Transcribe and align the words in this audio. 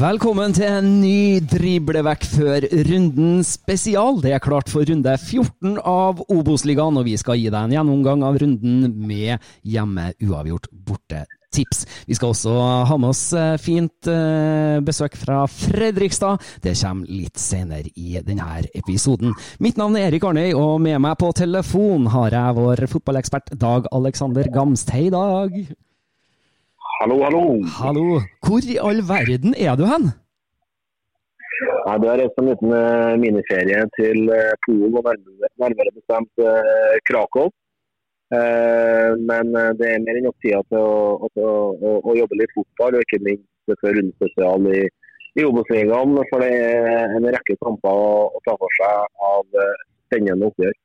Velkommen 0.00 0.54
til 0.56 0.64
en 0.64 0.86
ny 1.02 1.42
driblevekk 1.44 2.22
før 2.24 2.64
runden 2.86 3.42
spesial. 3.44 4.22
Det 4.24 4.30
er 4.32 4.40
klart 4.40 4.70
for 4.72 4.86
runde 4.88 5.12
14 5.12 5.74
av 5.76 6.22
Obos-ligaen, 6.32 6.96
og 6.96 7.04
vi 7.04 7.18
skal 7.20 7.36
gi 7.36 7.50
deg 7.50 7.58
en 7.58 7.74
gjennomgang 7.74 8.24
av 8.24 8.38
runden 8.40 8.86
med 9.10 9.44
hjemme 9.60 10.06
uavgjort 10.24 10.70
borte-tips. 10.72 11.82
Vi 12.08 12.16
skal 12.16 12.32
også 12.32 12.54
ha 12.88 12.96
med 12.96 13.10
oss 13.10 13.26
eh, 13.36 13.58
fint 13.60 14.08
eh, 14.08 14.78
besøk 14.86 15.18
fra 15.20 15.42
Fredrikstad. 15.52 16.40
Det 16.64 16.72
kommer 16.80 17.12
litt 17.20 17.36
senere 17.42 17.92
i 17.92 18.24
denne 18.24 18.64
episoden. 18.72 19.36
Mitt 19.60 19.76
navn 19.76 20.00
er 20.00 20.08
Erik 20.08 20.24
Arnøy, 20.30 20.54
og 20.54 20.80
med 20.80 20.96
meg 20.96 21.20
på 21.20 21.28
telefon 21.36 22.08
har 22.16 22.32
jeg 22.38 22.56
vår 22.62 22.86
fotballekspert 22.96 23.52
Dag 23.60 23.92
Alexander 23.92 24.48
Gamst. 24.56 24.96
Hei, 24.96 25.10
Dag. 25.12 25.60
Hallo, 27.00 27.16
hallo. 27.24 27.42
Hallo. 27.82 28.06
Hvor 28.44 28.60
i 28.72 28.74
all 28.88 28.98
verden 29.14 29.52
er 29.66 29.74
du 29.80 29.84
hen? 29.92 30.02
Nei, 31.86 31.94
Du 32.00 32.04
har 32.10 32.18
reist 32.20 32.40
en 32.40 32.48
liten 32.50 32.74
eh, 32.76 33.14
miniferie 33.22 33.78
til 33.96 34.18
eh, 34.36 34.50
Polen, 34.66 34.98
og 34.98 35.06
nærmere, 35.06 35.48
nærmere 35.62 35.94
bestemt 35.96 36.42
eh, 36.44 36.98
Krakow. 37.08 37.48
Eh, 38.36 39.16
men 39.30 39.56
det 39.80 39.88
er 39.94 40.04
mer 40.04 40.20
enn 40.20 40.28
nok 40.28 40.36
tida 40.44 40.60
til 40.68 40.82
å, 40.82 40.92
å, 41.24 41.48
å, 41.72 41.94
å 42.04 42.18
jobbe 42.20 42.36
litt 42.42 42.52
fotball, 42.58 42.98
og 42.98 43.06
ikke 43.06 43.22
minst 43.30 43.74
før 43.80 43.96
rundespesial 43.96 44.68
i, 44.74 44.84
i 45.40 45.48
Obos-ligaen. 45.48 46.20
For 46.28 46.44
det 46.44 46.52
er 46.52 47.16
en 47.16 47.30
rekke 47.32 47.56
kamper 47.64 48.04
å, 48.12 48.44
ta 48.44 48.58
for 48.60 48.76
seg 48.76 49.24
av 49.32 49.60
spennende 50.04 50.52
oppgjør. 50.52 50.76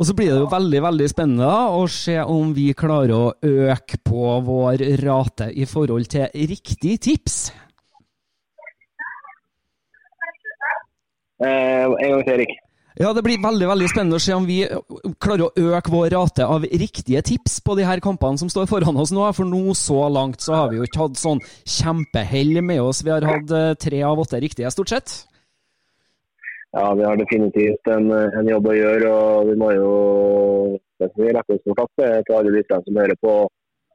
Og 0.00 0.06
så 0.08 0.14
blir 0.16 0.30
det 0.32 0.38
jo 0.40 0.48
veldig 0.48 0.80
veldig 0.80 1.06
spennende 1.12 1.44
da, 1.44 1.68
å 1.76 1.84
se 1.92 2.16
om 2.24 2.54
vi 2.56 2.70
klarer 2.72 3.12
å 3.12 3.34
øke 3.44 3.98
på 4.00 4.30
vår 4.46 4.80
rate 5.02 5.50
i 5.52 5.66
forhold 5.68 6.08
til 6.08 6.24
riktig 6.48 6.94
tips. 7.04 7.50
Eh, 11.44 11.84
en 11.84 12.16
gang 12.16 12.24
til, 12.24 12.32
Erik. 12.38 12.56
Ja, 13.00 13.12
Det 13.12 13.22
blir 13.24 13.40
veldig 13.40 13.68
veldig 13.68 13.88
spennende 13.92 14.16
å 14.16 14.24
se 14.24 14.32
om 14.34 14.48
vi 14.48 14.58
klarer 15.20 15.46
å 15.46 15.68
øke 15.76 15.92
vår 15.92 16.10
rate 16.16 16.48
av 16.48 16.64
riktige 16.64 17.20
tips 17.24 17.60
på 17.64 17.76
de 17.76 17.84
her 17.84 18.00
kampene 18.00 18.40
som 18.40 18.48
står 18.48 18.72
foran 18.72 18.96
oss 18.96 19.12
nå. 19.12 19.28
For 19.36 19.48
nå 19.48 19.76
så 19.76 20.08
langt 20.08 20.40
så 20.40 20.56
har 20.58 20.72
vi 20.72 20.80
jo 20.80 20.88
ikke 20.88 21.06
hatt 21.06 21.20
sånn 21.20 21.44
kjempehell 21.64 22.56
med 22.64 22.80
oss. 22.80 23.04
Vi 23.04 23.12
har 23.12 23.24
hatt 23.24 23.52
eh, 23.52 23.74
tre 23.80 24.00
av 24.04 24.20
åtte 24.20 24.40
riktige, 24.40 24.72
stort 24.72 24.96
sett. 24.96 25.29
Ja, 26.72 26.94
vi 26.94 27.04
har 27.04 27.16
definitivt 27.18 27.88
en, 27.90 28.12
en 28.14 28.48
jobb 28.48 28.68
å 28.70 28.76
gjøre, 28.76 29.08
og 29.10 29.48
vi 29.48 29.56
må 29.58 29.72
jo 29.74 29.88
rette 31.02 31.56
oss 31.56 31.78
takk 31.80 31.90
til 31.98 32.36
alle 32.36 32.52
de 32.54 32.62
som 32.68 33.00
hører 33.00 33.18
på 33.24 33.34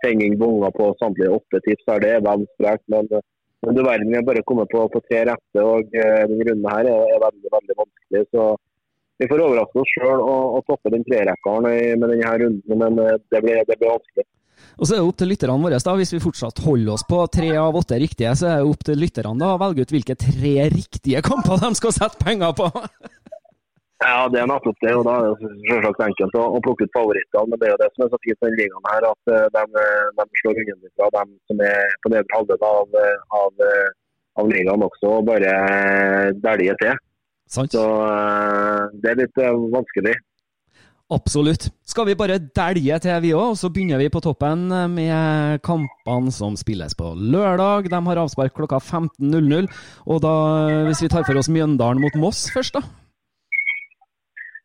sending 0.03 0.36
bonger 0.41 0.74
på 0.75 0.90
samtlige 1.00 1.38
åtte 1.38 1.62
tips. 1.64 1.88
her. 1.88 2.03
Det 2.03 2.12
er 2.18 2.25
vel 2.25 2.44
sprekt, 2.58 2.84
men, 2.91 3.08
men 3.64 3.78
du 3.78 3.81
verden 3.81 4.12
vi 4.12 4.19
har 4.19 4.28
bare 4.28 4.44
kommet 4.44 4.72
på, 4.74 4.84
på 4.91 5.02
tre 5.08 5.24
rette, 5.31 5.64
og 5.64 5.88
Denne 5.96 6.28
den 6.34 6.47
runden 6.50 6.72
her 6.74 6.91
er, 6.91 7.12
er 7.16 7.24
veldig 7.24 7.53
veldig 7.58 7.78
vanskelig. 7.84 8.25
så 8.35 8.56
vi 9.18 9.28
får 9.31 9.46
overraske 9.46 9.80
oss 9.80 9.91
sjøl 9.96 10.19
og, 10.19 10.58
og 10.58 10.66
toppe 10.68 10.91
den 10.91 11.06
trerekkeren 11.08 11.69
med 12.02 12.09
denne 12.12 12.34
runden, 12.41 12.80
men 12.81 13.00
eh, 13.00 13.22
det 13.31 13.41
blir, 13.46 13.62
det 13.69 13.78
blir 13.80 13.94
vanskelig. 13.94 14.25
Og 14.76 14.88
så 14.88 14.96
er 14.96 15.02
det 15.02 15.08
opp 15.08 15.20
til 15.20 15.32
lytterne 15.32 15.58
våre, 15.62 15.80
da. 15.80 15.96
Hvis 16.00 16.14
vi 16.16 16.24
fortsatt 16.24 16.64
holder 16.66 16.96
oss 16.96 17.06
på 17.08 17.20
tre 17.32 17.52
av 17.60 17.78
åtte 17.80 18.00
riktige, 18.02 18.34
så 18.38 18.50
er 18.50 18.62
det 18.62 18.72
opp 18.72 18.86
til 18.88 19.00
lytterne 19.00 19.40
da 19.42 19.54
å 19.56 19.62
velge 19.62 19.86
ut 19.86 19.94
hvilke 19.96 20.18
tre 20.20 20.56
riktige 20.74 21.24
kamper 21.26 21.62
de 21.64 21.72
skal 21.80 21.96
sette 21.96 22.20
penger 22.24 22.56
på. 22.58 22.70
Ja, 24.04 24.26
det 24.28 24.42
er 24.42 24.50
nettopp 24.52 24.80
det. 24.84 24.92
og 24.94 25.06
Da 25.08 25.16
er 25.16 25.28
det 25.40 25.52
selvsagt 25.70 26.02
enkelt 26.04 26.36
å, 26.38 26.60
plukke 26.66 26.86
ut 26.86 26.96
favorittene. 26.98 27.48
Men 27.52 27.62
det 27.62 27.68
er 27.68 27.74
jo 27.74 27.82
det 27.82 27.90
som 27.94 28.06
er 28.06 28.12
så 28.12 28.22
fint 28.26 28.38
med 28.42 28.52
denne 28.52 28.60
ligaen, 28.60 28.90
her, 28.92 29.08
at 29.12 29.34
eh, 29.34 29.46
de, 29.56 29.86
de 30.20 30.42
slår 30.42 30.62
fra 31.00 31.12
dem 31.16 31.34
som 31.50 31.64
er 31.64 31.96
på 32.04 32.12
nedre 32.14 32.36
halvdel 32.36 32.68
av, 32.70 33.00
av, 33.40 33.66
av 34.44 34.52
ligaen 34.52 34.88
også, 34.90 35.12
og 35.16 35.28
bare 35.32 35.56
dæljer 36.44 36.82
til. 36.84 37.04
Sant? 37.52 37.76
Så 37.78 37.86
eh, 37.86 38.84
det 39.02 39.12
er 39.12 39.22
litt 39.24 39.42
eh, 39.42 39.60
vanskelig. 39.74 40.16
Absolutt. 41.14 41.68
Skal 41.86 42.08
vi 42.08 42.16
bare 42.18 42.40
dælje 42.58 42.98
til, 43.04 43.20
vi 43.22 43.34
òg, 43.38 43.52
og 43.54 43.58
så 43.60 43.70
begynner 43.70 44.00
vi 44.02 44.10
på 44.10 44.24
toppen 44.26 44.72
med 44.90 45.62
kampene 45.62 46.34
som 46.34 46.56
spilles 46.58 46.98
på 46.98 47.12
lørdag. 47.14 47.92
De 47.94 48.00
har 48.08 48.22
avspark 48.24 48.56
klokka 48.58 48.80
15.00. 48.82 49.70
Og 50.10 50.24
da, 50.26 50.34
hvis 50.88 51.04
vi 51.06 51.12
tar 51.14 51.28
for 51.28 51.38
oss 51.38 51.52
Mjøndalen 51.52 52.02
mot 52.02 52.18
Moss 52.18 52.48
først, 52.56 52.80
da? 52.80 52.82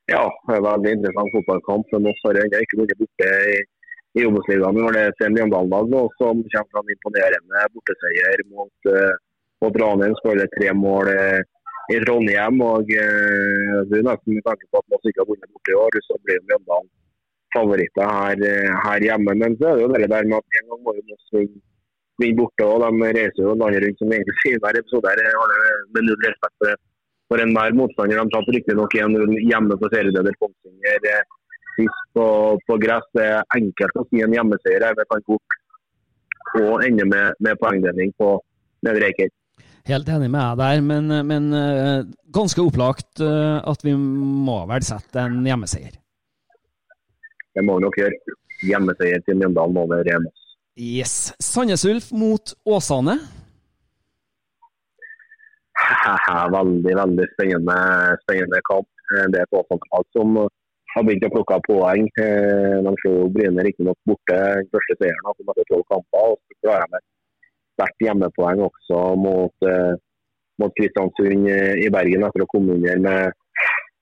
Ja, 0.08 0.24
det 0.48 0.56
er 0.56 0.64
veldig 0.64 0.94
interessant 0.96 1.36
fotballkamp. 1.36 1.92
Moss 2.08 2.24
har 2.24 2.40
jeg 2.40 2.64
ikke 2.64 2.80
vunnet 2.80 3.02
borte 3.04 3.28
i, 3.52 3.60
i 4.16 4.26
Obos-ligaen. 4.30 4.80
Er 4.88 4.96
det 4.96 5.06
Sten 5.18 5.36
Mjøndalen 5.36 5.92
nå 5.92 6.06
som 6.16 6.40
kommer 6.40 6.72
fra 6.72 6.80
en 6.80 6.94
imponerende 6.96 7.68
borteseier 7.76 8.46
mot, 8.48 8.88
uh, 8.88 9.12
mot 9.60 9.80
Ranheim. 9.84 10.16
Skårer 10.22 10.48
tre 10.56 10.72
mål 10.72 11.12
i 11.90 11.98
Trondheim. 12.04 12.60
og 12.64 12.92
eh, 12.94 13.80
det 13.90 13.98
er 13.98 14.06
nesten 14.06 14.36
med 14.36 14.46
tanke 14.46 14.68
på 14.70 14.82
at 14.82 14.88
Moss 14.92 15.08
ikke 15.10 15.22
har 15.22 15.30
vunnet 15.30 15.52
borte 15.54 15.74
i 15.74 15.80
år, 15.84 15.98
så 16.06 16.18
blir 16.24 16.44
Mjøndalen 16.46 16.90
favoritter 17.54 18.06
her, 18.14 18.44
her, 18.84 19.06
hjemme. 19.08 19.34
Men 19.42 19.58
så 19.58 19.72
er 19.72 19.74
det 19.76 19.82
jo 19.84 19.90
det 19.94 20.12
der 20.12 20.30
med 20.30 20.38
at 20.38 20.60
en 20.60 20.70
gang 20.70 20.84
må 20.86 20.94
jo 20.98 21.02
Moss 21.10 21.34
vinne 21.34 22.38
borte. 22.38 22.68
og 22.68 22.86
De 22.86 23.10
reiser 23.18 23.42
jo 23.42 23.56
landet 23.56 23.84
rundt 23.86 24.04
som 24.04 24.14
egentlig 24.14 24.38
sier 24.44 24.62
hver 24.62 24.80
episode. 24.82 25.10
her, 25.10 25.18
det 25.18 25.92
med 25.96 26.06
null 26.06 26.24
respekt 26.28 26.56
for, 26.62 26.78
for 27.32 27.42
enhver 27.42 27.76
motstander. 27.80 28.22
De 28.22 28.34
tapte 28.36 28.56
riktignok 28.56 28.96
1-0 29.02 29.36
hjemme 29.50 29.78
på 29.80 29.92
serieleder 29.94 30.38
Kongsvinger 30.38 31.26
sist 31.80 32.06
på, 32.14 32.26
på, 32.66 32.78
gress. 32.84 33.06
Det 33.16 33.26
er 33.26 33.58
enkelt 33.58 33.98
å 33.98 34.06
si 34.08 34.22
en 34.24 34.36
hjemmeseier. 34.36 34.86
Det 34.98 35.08
kan 35.10 35.26
fort 35.26 35.58
og 36.60 36.84
ende 36.86 37.06
med, 37.06 37.36
med 37.38 37.58
poengdeling 37.62 38.14
på 38.18 38.32
Nedre 38.86 39.10
Eiker. 39.10 39.30
Helt 39.88 40.08
enig 40.12 40.28
med 40.28 40.58
deg 40.58 40.60
der, 40.60 40.82
men, 40.84 41.08
men 41.26 41.48
eh, 41.56 42.02
ganske 42.34 42.62
opplagt 42.62 43.22
eh, 43.24 43.56
at 43.64 43.84
vi 43.84 43.94
må 43.96 44.58
vel 44.68 44.84
sette 44.84 45.22
en 45.24 45.40
hjemmeseier. 45.46 45.96
Det 47.56 47.64
må 47.66 47.78
vi 47.78 47.86
nok 47.86 47.98
gjøre. 47.98 48.36
Hjemmeseier 48.60 49.22
til 49.24 49.38
Mjøndalen 49.40 49.78
over 49.80 50.04
Moss. 50.22 50.46
Yes. 50.76 51.14
Sandnes 51.42 51.84
Ulf 51.88 52.10
mot 52.12 52.52
Åsane. 52.68 53.16
veldig, 56.54 56.94
veldig 57.00 57.26
spennende, 57.32 57.78
spennende 58.26 58.60
kamp. 58.68 58.88
Eh, 59.16 59.26
Det 59.32 59.40
er 59.40 59.48
et 59.48 59.58
Åsane-lag 59.62 60.04
som 60.16 60.36
har 60.92 61.06
begynt 61.06 61.24
å 61.24 61.32
plukke 61.32 61.58
poeng. 61.70 62.06
De 62.20 62.92
slo 63.00 63.14
Bryne 63.32 63.64
riktignok 63.64 63.96
borte 64.10 64.36
den 64.60 64.68
første 64.74 64.98
seieren 65.00 65.32
etter 65.32 65.66
tolv 65.72 65.88
kamper. 65.88 66.34
og 66.34 66.38
Så 66.44 66.60
klarer 66.66 66.86
de 66.92 67.00
sterkt 67.80 68.04
hjemmepoeng 68.04 68.60
også 68.68 69.00
mot, 69.16 69.68
eh, 69.68 69.96
mot 70.60 70.76
Kristiansund 70.76 71.48
eh, 71.48 71.74
i 71.80 71.88
Bergen 71.92 72.28
etter 72.28 72.44
å 72.44 72.50
komme 72.52 72.76
under 72.76 73.00
med, 73.00 73.36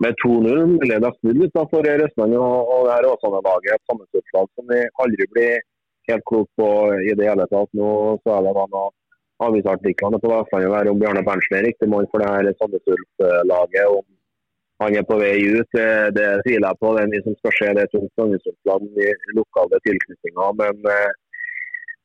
med 0.03 0.21
2-0. 0.25 0.63
Mulig 0.75 1.01
det 1.05 1.15
snudd 1.21 1.43
litt 1.43 1.59
for 1.73 1.87
Røsland 2.03 2.37
og, 2.37 2.73
og 2.75 2.87
det 2.89 2.95
her 2.97 3.11
Åsane-laget. 3.13 3.75
Et 3.79 3.91
sammenstøtslag 3.91 4.53
som 4.53 4.71
vi 4.75 4.85
aldri 5.05 5.31
blir 5.35 5.67
helt 6.11 6.25
klok 6.29 6.49
på 6.59 6.69
i 7.07 7.15
det 7.15 7.31
hele 7.31 7.47
tatt. 7.53 7.71
Nå 7.79 7.91
så 8.25 8.39
er 8.39 8.47
det 8.49 8.55
da 8.59 8.67
noe 8.75 8.91
avisartiklene 9.47 10.19
på 10.19 10.31
Vestlandet 10.33 10.73
der 10.75 10.91
om 10.91 10.99
Bjarne 10.99 11.23
Berntsen 11.27 11.59
er 11.61 11.69
riktig 11.69 11.89
mann 11.91 12.09
for 12.11 12.23
det 12.23 12.31
her 12.33 12.49
Sandnes 12.59 12.91
Ulf-laget. 12.95 13.85
Om 13.87 14.07
han 14.83 14.95
er 14.95 15.07
på 15.07 15.19
vei 15.19 15.37
ut, 15.43 15.71
det, 15.75 15.89
det 16.17 16.27
tviler 16.47 16.69
jeg 16.69 16.81
på. 16.83 16.91
Det 16.95 17.05
er 17.05 17.13
mye 17.13 17.25
som 17.27 17.37
skal 17.39 17.55
skje. 17.55 17.71
Det 17.77 17.85
er 17.85 17.93
tungt 17.95 18.13
Sandnes 18.19 18.51
Ulf-lag 18.51 18.85
i 19.07 19.39
lokale 19.39 19.81
tilknytninger. 19.87 20.53
Men 20.63 20.91
eh, 20.95 21.09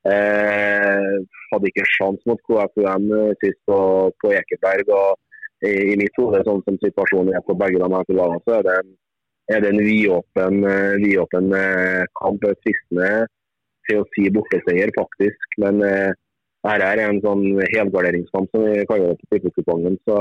eh, 0.10 1.14
hadde 1.52 1.70
ikke 1.70 1.86
sjans 1.96 2.24
mot 2.30 2.42
KFUM 2.48 3.08
sist 3.44 3.62
på, 3.70 3.78
på 4.22 4.34
Ekeberg. 4.40 4.90
og 4.90 5.20
i, 5.64 5.94
i 5.94 5.96
mitt 6.00 6.18
hode, 6.20 6.42
sånn 6.44 6.60
som 6.66 6.78
situasjonen 6.82 7.38
er 7.38 7.44
på 7.48 7.56
begge 7.56 7.80
de 7.80 7.88
her 7.88 8.16
lagene, 8.18 8.42
så 8.44 8.58
er 8.60 8.68
det 8.68 8.78
er 9.48 9.60
det 9.60 9.70
en 9.74 9.84
vidåpen, 9.84 10.64
eh, 10.64 10.94
vidåpen 11.04 11.54
eh, 11.54 12.04
kamp. 12.20 12.44
Fristende 12.64 13.26
til 13.88 14.00
å 14.00 14.06
si 14.16 14.30
borteseier, 14.32 14.92
faktisk. 14.96 15.58
Men 15.60 15.82
eh, 15.84 16.12
dette 16.64 16.92
er 16.94 17.02
en 17.04 17.20
sånn 17.24 17.44
helgarderingskamp, 17.74 18.52
som 18.54 18.64
vi 18.64 18.86
kaller 18.88 19.12
det 19.12 19.20
på 19.20 19.36
tippekupongen. 19.36 19.98
Så 20.08 20.20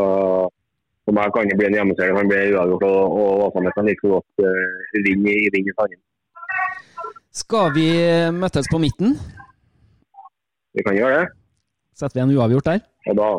for 1.07 1.15
meg 1.15 1.31
kan 1.35 1.51
det 1.51 1.59
bli 1.61 1.69
en 1.71 1.79
hjemmeseier. 1.79 2.17
Kan 2.19 2.31
bli 2.31 2.41
uavgjort, 2.51 2.89
og, 2.89 3.21
og 3.21 3.45
Åsane 3.47 3.75
kan 3.77 3.87
like 3.87 4.11
godt 4.11 4.43
uh, 4.43 4.99
vinne 5.07 5.31
i, 5.31 5.47
vinne 5.55 5.87
i. 5.87 6.01
Skal 7.33 7.71
vi 7.79 7.87
møtes 8.35 8.67
på 8.71 8.83
midten? 8.83 9.15
Vi 10.77 10.85
kan 10.87 10.97
gjøre 10.97 11.23
det. 11.23 11.31
Setter 11.99 12.19
vi 12.19 12.23
en 12.25 12.37
uavgjort 12.37 12.69
der? 12.71 12.85
Og 13.11 13.19
da, 13.19 13.31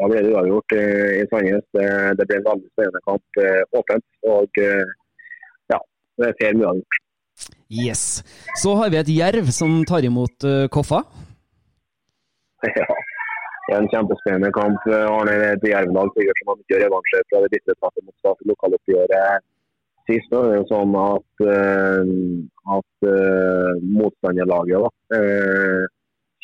da 0.00 0.08
ble 0.10 0.24
det 0.24 0.32
uavgjort 0.34 0.74
i, 0.76 0.82
i 1.22 1.28
Sandnes. 1.30 1.64
Det, 1.76 1.86
det 2.18 2.26
ble 2.28 2.40
en 2.40 2.48
veldig 2.50 2.72
spennende 2.74 3.02
kamp. 3.06 3.40
Uh, 3.40 3.78
åpent. 3.80 4.04
Og 4.34 4.60
uh, 4.60 4.90
ja, 5.72 5.78
det 6.20 6.32
er 6.32 6.58
med 6.58 6.66
uavgjort. 6.66 6.98
Yes. 7.72 8.02
Så 8.60 8.74
har 8.76 8.92
vi 8.92 9.00
et 9.00 9.14
Jerv 9.14 9.48
som 9.56 9.80
tar 9.88 10.04
imot 10.08 10.48
uh, 10.48 10.66
Koffa. 10.72 11.04
Ja. 12.82 12.84
Det 13.62 13.76
er 13.76 13.80
en 13.80 13.88
kjempespennende 13.92 14.50
kamp. 14.54 14.84
Arne 14.90 15.32
er 15.32 15.52
et 15.54 15.64
jervlag 15.64 16.10
som 16.12 16.22
ikke 16.58 16.74
gjør 16.74 16.80
revansje 16.82 17.20
fra 17.30 17.40
det 17.44 17.50
bitre 17.54 17.74
tapet 17.78 18.04
mot 18.04 18.14
Start 18.18 18.42
i 18.42 18.48
lokaloppgjøret 18.50 19.44
sist. 20.10 20.28
Det 20.30 20.40
er 20.40 20.56
jo 20.58 20.64
sånn 20.68 20.96
at, 20.98 21.44
at 22.76 23.06
uh, 23.06 23.70
motstanderlaget 23.96 24.82
da, 24.82 24.90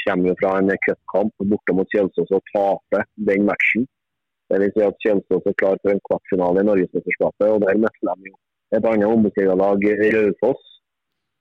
kommer 0.08 0.36
fra 0.40 0.56
en 0.58 0.74
cupkamp 0.86 1.46
borte 1.52 1.76
mot 1.76 1.94
Kjelsås 1.94 2.34
og 2.34 2.52
taper 2.52 3.06
den 3.30 3.46
matchen. 3.48 3.86
Det 4.48 4.60
vil 4.62 4.72
si 4.74 4.84
at 4.84 5.00
Kjelsås 5.04 5.48
er 5.48 5.58
klar 5.60 5.80
for 5.82 5.92
en 5.92 6.04
kvartfinale 6.08 6.62
i 6.62 6.68
Norgesmesterskapet, 6.68 7.50
og 7.52 7.64
der 7.64 7.82
møtte 7.82 8.14
de 8.22 8.32
et 8.76 8.84
annet 8.84 9.08
Obos-ligalag, 9.08 9.84
Raufoss. 10.14 10.64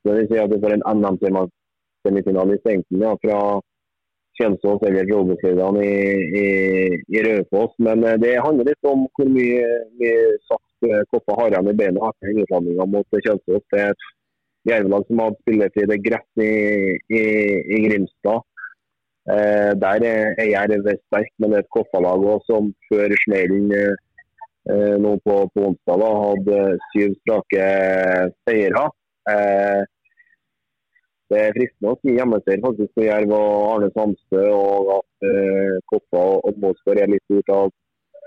Det 0.04 0.14
vil 0.16 0.28
si 0.30 0.40
at 0.40 0.52
du 0.52 0.60
får 0.64 0.78
en 0.78 0.86
NM-semifinale 1.00 2.56
i 2.56 2.62
Stengten 2.62 3.04
ja, 3.04 3.16
fra 3.24 3.40
Kjelsås 4.40 4.84
eller 4.88 5.12
Obos-ligaen 5.18 5.80
i, 5.84 5.96
i, 6.44 6.48
i 7.16 7.24
Raufoss. 7.28 7.74
Men 7.84 8.04
eh, 8.08 8.20
det 8.22 8.38
handler 8.44 8.70
litt 8.70 8.92
om 8.92 9.08
hvor 9.18 9.32
mye, 9.32 9.68
mye 10.00 10.20
satt 10.48 10.64
Koppa 10.78 11.06
Koffa 11.10 11.36
har 11.40 11.56
igjen 11.56 11.72
i 11.72 11.80
beina 11.80 12.10
etter 12.12 12.36
innsamlinga 12.36 12.86
mot 12.94 13.16
Kjelsås. 13.18 13.64
Det 13.74 13.82
er 13.82 13.96
et 13.96 14.08
jervelag 14.70 15.08
som 15.08 15.24
hatt 15.24 15.40
spilletid 15.42 15.94
i 15.94 16.00
gress 16.04 16.44
i, 16.44 16.52
i, 17.10 17.24
i 17.76 17.82
Grimstad. 17.88 18.46
Eh, 19.28 19.72
der 19.84 20.06
er 20.08 20.46
Jerv 20.48 20.88
sterk, 20.88 21.32
men 21.38 21.52
det 21.52 21.60
er 21.60 21.66
et 21.66 21.74
Koffa-lag 21.76 22.24
som 22.48 22.70
før 22.88 23.16
smellen 23.26 23.74
eh, 23.76 23.96
eh, 24.72 24.96
nå 25.04 25.18
på, 25.26 25.36
på 25.52 25.66
onsdag 25.70 26.00
da, 26.04 26.12
hadde 26.24 26.62
syv 26.94 27.16
strake 27.20 27.66
seire. 28.48 28.86
Eh, 29.34 29.82
det 31.28 31.42
er 31.44 31.58
fristende 31.58 31.92
å 31.92 32.00
si 32.00 32.16
hjemmeseier 32.16 32.64
faktisk 32.64 32.94
for 32.96 33.04
Jerv 33.04 33.34
og 33.36 33.66
Arne 33.74 33.92
Samstø, 33.98 34.46
og 34.48 34.94
at 34.96 35.28
eh, 35.28 35.76
Koffa 35.92 36.24
og 36.48 36.64
Måsgård 36.64 37.04
er 37.04 37.12
litt 37.12 37.28
ute 37.28 37.60
av 37.60 37.74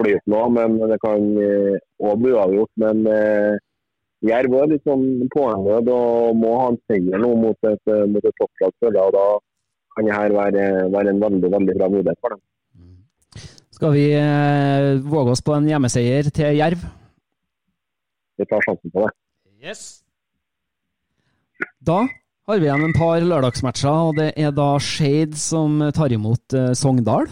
flyten 0.02 0.35
nå. 0.35 0.44
Men 0.52 0.76
det 0.93 1.00
kan 1.00 1.25
òg 1.41 2.20
bli 2.20 2.37
uavgjort. 2.37 2.73
Men 2.85 3.06
eh, 3.08 3.56
Jerv 4.29 4.52
er 4.52 4.69
litt 4.69 4.85
sånn 4.85 5.05
poengnød 5.32 5.88
og 5.94 6.35
må 6.37 6.56
ha 6.61 6.67
en 6.75 6.82
seier 6.91 7.23
nå 7.23 7.31
mot 7.41 7.69
et, 7.70 7.81
eh, 7.88 8.05
mot 8.05 8.20
et 8.25 8.37
topplag. 8.37 8.75
jeg, 8.82 8.93
og 9.00 9.14
Da 9.17 9.25
kan 9.96 10.06
det 10.06 10.14
her 10.16 10.32
være, 10.34 10.64
være 10.94 11.12
en 11.14 11.20
veldig 11.22 11.50
veldig 11.56 11.76
bra 11.78 11.88
mulighet 11.92 12.20
for 12.22 12.34
dem. 12.34 12.42
Skal 13.81 13.94
vi 13.96 14.06
eh, 14.12 15.00
våge 15.08 15.32
oss 15.32 15.40
på 15.40 15.54
en 15.56 15.69
hjemmeseier 15.69 16.26
til 16.37 16.58
Jerv? 16.58 16.82
Vi 18.37 18.46
tar 18.48 18.64
sjansen 18.66 18.92
på 18.92 19.06
det. 19.06 19.12
Yes. 19.64 19.84
Da 21.81 22.02
har 22.48 22.60
vi 22.60 22.69
igjen 22.69 22.84
en 22.84 22.96
par 22.96 23.25
lørdagsmatcher, 23.25 24.10
og 24.10 24.19
det 24.20 24.31
er 24.37 24.52
da 24.52 24.75
Shade 24.84 25.38
som 25.40 25.81
tar 25.96 26.12
imot 26.12 26.56
eh, 26.56 26.75
Sogndal. 26.76 27.28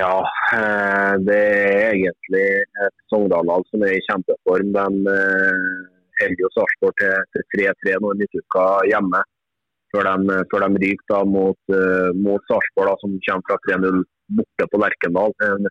Ja, 0.00 0.16
eh, 0.56 1.14
det 1.28 1.38
er 1.44 1.92
egentlig 1.92 2.46
et 2.88 2.98
Sogndal-lag 3.12 3.68
som 3.68 3.84
er 3.84 3.96
i 3.96 4.04
kjempeform. 4.08 4.72
De 4.72 5.16
holder 6.22 6.44
jo 6.44 6.54
Sarpsborg 6.56 6.96
til 7.02 7.34
til 7.36 7.68
3-3 7.68 8.00
når 8.00 8.16
i 8.16 8.24
midtuka 8.24 8.70
hjemme. 8.94 9.26
Før 9.94 10.04
de, 10.04 10.38
før 10.50 10.66
de 10.66 10.80
ryker 10.84 11.08
da 11.12 11.20
mot, 11.24 11.58
uh, 11.72 12.10
mot 12.16 12.42
Sarpsborg, 12.50 12.98
som 13.00 13.14
kommer 13.24 13.46
fra 13.48 13.56
3-0 13.68 14.02
borte 14.38 14.66
på 14.72 14.80
Lerkendal. 14.82 15.32
En 15.46 15.70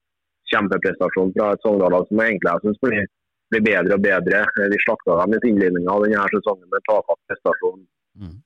kjempeprestasjon 0.52 1.36
fra 1.36 1.52
et 1.54 1.66
Sogndal-lag 1.66 2.08
som 2.10 2.24
egentlig 2.24 2.50
jeg 2.50 2.64
synes 2.64 2.82
blir, 2.86 3.06
blir 3.54 3.66
bedre 3.68 3.98
og 3.98 4.04
bedre. 4.08 4.42
Eh, 4.48 4.70
Vi 4.74 4.82
slakta 4.86 5.20
dem 5.22 5.38
i 5.38 5.42
innledninga 5.52 5.94
av 5.94 6.06
denne 6.06 6.26
sesongen 6.34 6.68
med 6.72 6.86
tafatt 6.90 7.22
prestasjon 7.30 7.86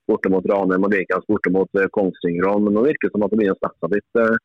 borte 0.10 0.28
mot 0.28 0.48
Ranheim 0.52 0.84
og 0.84 0.92
Vikens 0.92 1.28
borte 1.30 1.52
mot 1.54 1.80
eh, 1.80 1.92
Kongsvinger. 1.96 2.48
Men 2.60 2.76
nå 2.76 2.88
virker 2.88 3.08
det 3.08 3.14
som 3.16 3.24
at 3.24 3.32
det 3.32 3.40
begynner 3.40 3.56
å 3.60 3.62
sette 3.62 3.86
seg 3.86 3.96
litt. 3.96 4.20
Uh, 4.20 4.36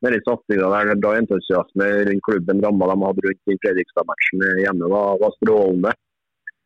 med 0.00 0.14
litt 0.14 0.24
satsinga 0.24 0.68
der. 0.72 0.92
Er 0.94 1.00
bra 1.02 1.10
entusiasme 1.18 1.88
rundt 2.08 2.24
klubben. 2.24 2.62
Ramma 2.64 2.88
de 2.88 2.94
hadde 3.04 3.26
rundt 3.26 3.58
Fredrikstad-matchen 3.66 4.46
hjemme 4.62 4.88
var, 4.88 5.18
var 5.20 5.34
strålende. 5.36 5.92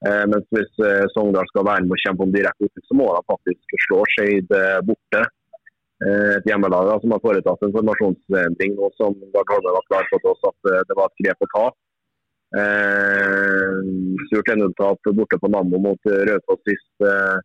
Eh, 0.04 0.24
mens 0.28 0.44
hvis 0.52 0.82
eh, 0.84 1.06
Sogndal 1.14 1.46
skal 1.48 1.64
være 1.64 1.86
med 1.86 1.96
og 1.96 2.02
kjempe 2.02 2.26
om 2.26 2.34
direkte 2.34 2.66
opprykk, 2.66 2.86
så 2.88 2.96
må 2.98 3.06
de 3.14 3.22
faktisk 3.30 3.78
slå 3.86 4.02
Skeid 4.12 4.52
eh, 4.52 4.82
borte. 4.84 5.22
Eh, 6.04 6.32
et 6.34 6.48
hjemmelag 6.50 6.90
da, 6.90 6.98
som 7.00 7.14
har 7.14 7.22
foretatt 7.24 7.64
en 7.64 7.72
formasjonsendring 7.78 8.76
nå 8.76 8.90
som 8.98 9.16
Gard 9.32 9.64
var 9.70 9.88
klar 9.88 10.10
på 10.12 10.34
oss 10.34 10.44
at 10.50 10.70
eh, 10.72 10.84
det 10.90 10.98
var 10.98 11.08
et 11.08 11.24
grep 11.24 11.46
å 11.46 11.50
ta. 11.54 11.64
Eh, 12.60 13.80
surt 14.28 14.52
1-0-tap 14.52 15.12
borte 15.16 15.40
på 15.40 15.50
Nammo 15.54 15.80
mot 15.88 16.12
eh, 16.12 16.22
Raufoss 16.28 16.60
sist. 16.68 16.92
Eh, 17.00 17.40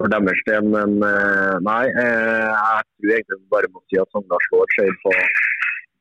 for 0.00 0.08
deres 0.08 0.40
del, 0.46 0.64
men 0.72 0.96
eh, 1.04 1.56
nei. 1.66 1.82
Jeg 1.92 2.84
tror 2.88 3.12
egentlig 3.12 3.42
bare 3.52 3.68
må 3.74 3.84
si 3.84 4.00
at 4.00 4.08
Sogndal 4.14 4.40
slår 4.46 4.72
Skeid 4.72 4.96
på, 5.04 5.12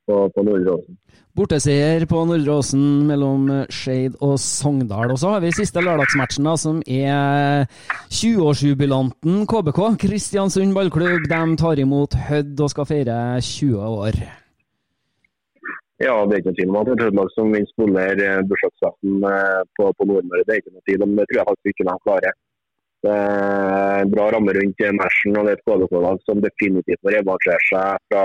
på, 0.09 0.23
på 0.33 0.45
Nordre 0.47 0.79
Åsen. 0.79 0.97
Borteseier 1.37 2.03
på 2.09 2.23
Nordre 2.27 2.57
Åsen 2.59 2.85
mellom 3.07 3.45
Skeid 3.71 4.17
og 4.25 4.35
Sogndal. 4.41 5.13
Og 5.13 5.21
så 5.21 5.35
har 5.35 5.43
vi 5.45 5.53
siste 5.55 5.83
lørdagsmatchen, 5.85 6.49
da, 6.49 6.55
som 6.59 6.81
er 6.83 7.69
20-årsjubilanten 8.09 9.45
KBK. 9.49 9.79
Kristiansund 10.01 10.75
ballklubb 10.75 11.29
de 11.29 11.41
tar 11.61 11.85
imot 11.85 12.17
Hødd 12.29 12.65
og 12.65 12.73
skal 12.73 12.89
feire 12.89 13.17
20 13.45 13.79
år. 13.85 14.19
Ja, 15.99 16.13
det 16.23 16.31
er 16.31 16.39
ikke 16.39 16.51
noe 16.51 16.57
tvil 16.57 16.69
om 16.71 16.77
at 16.79 16.87
det 16.87 16.93
er 16.93 16.99
Trøndelag 17.01 17.31
som 17.35 17.49
vil 17.51 17.65
spolere 17.73 18.27
bursdagsfesten 18.47 19.25
eh, 19.29 19.63
på, 19.75 19.89
på 19.99 20.05
Nordmøre. 20.07 20.45
Det 20.47 20.53
er 20.53 20.61
ikke 20.61 20.75
noe 20.75 20.85
tvil 20.87 21.03
om. 21.03 21.17
Det 21.17 21.25
tror 21.27 21.39
jeg 21.39 21.49
faktisk 21.49 21.73
ikke 21.73 21.87
de 21.89 21.95
klarer. 22.05 22.37
Det 22.99 23.15
er 23.15 24.07
bra 24.11 24.29
ramme 24.35 24.53
rundt 24.55 24.81
matchen, 24.99 25.35
og 25.39 25.45
det 25.45 25.51
er 25.51 25.59
et 25.59 25.67
KBK-lag 25.67 26.23
som 26.27 26.41
definitivt 26.43 27.03
må 27.03 27.13
revansjere 27.15 27.67
seg 27.67 28.07
fra 28.11 28.23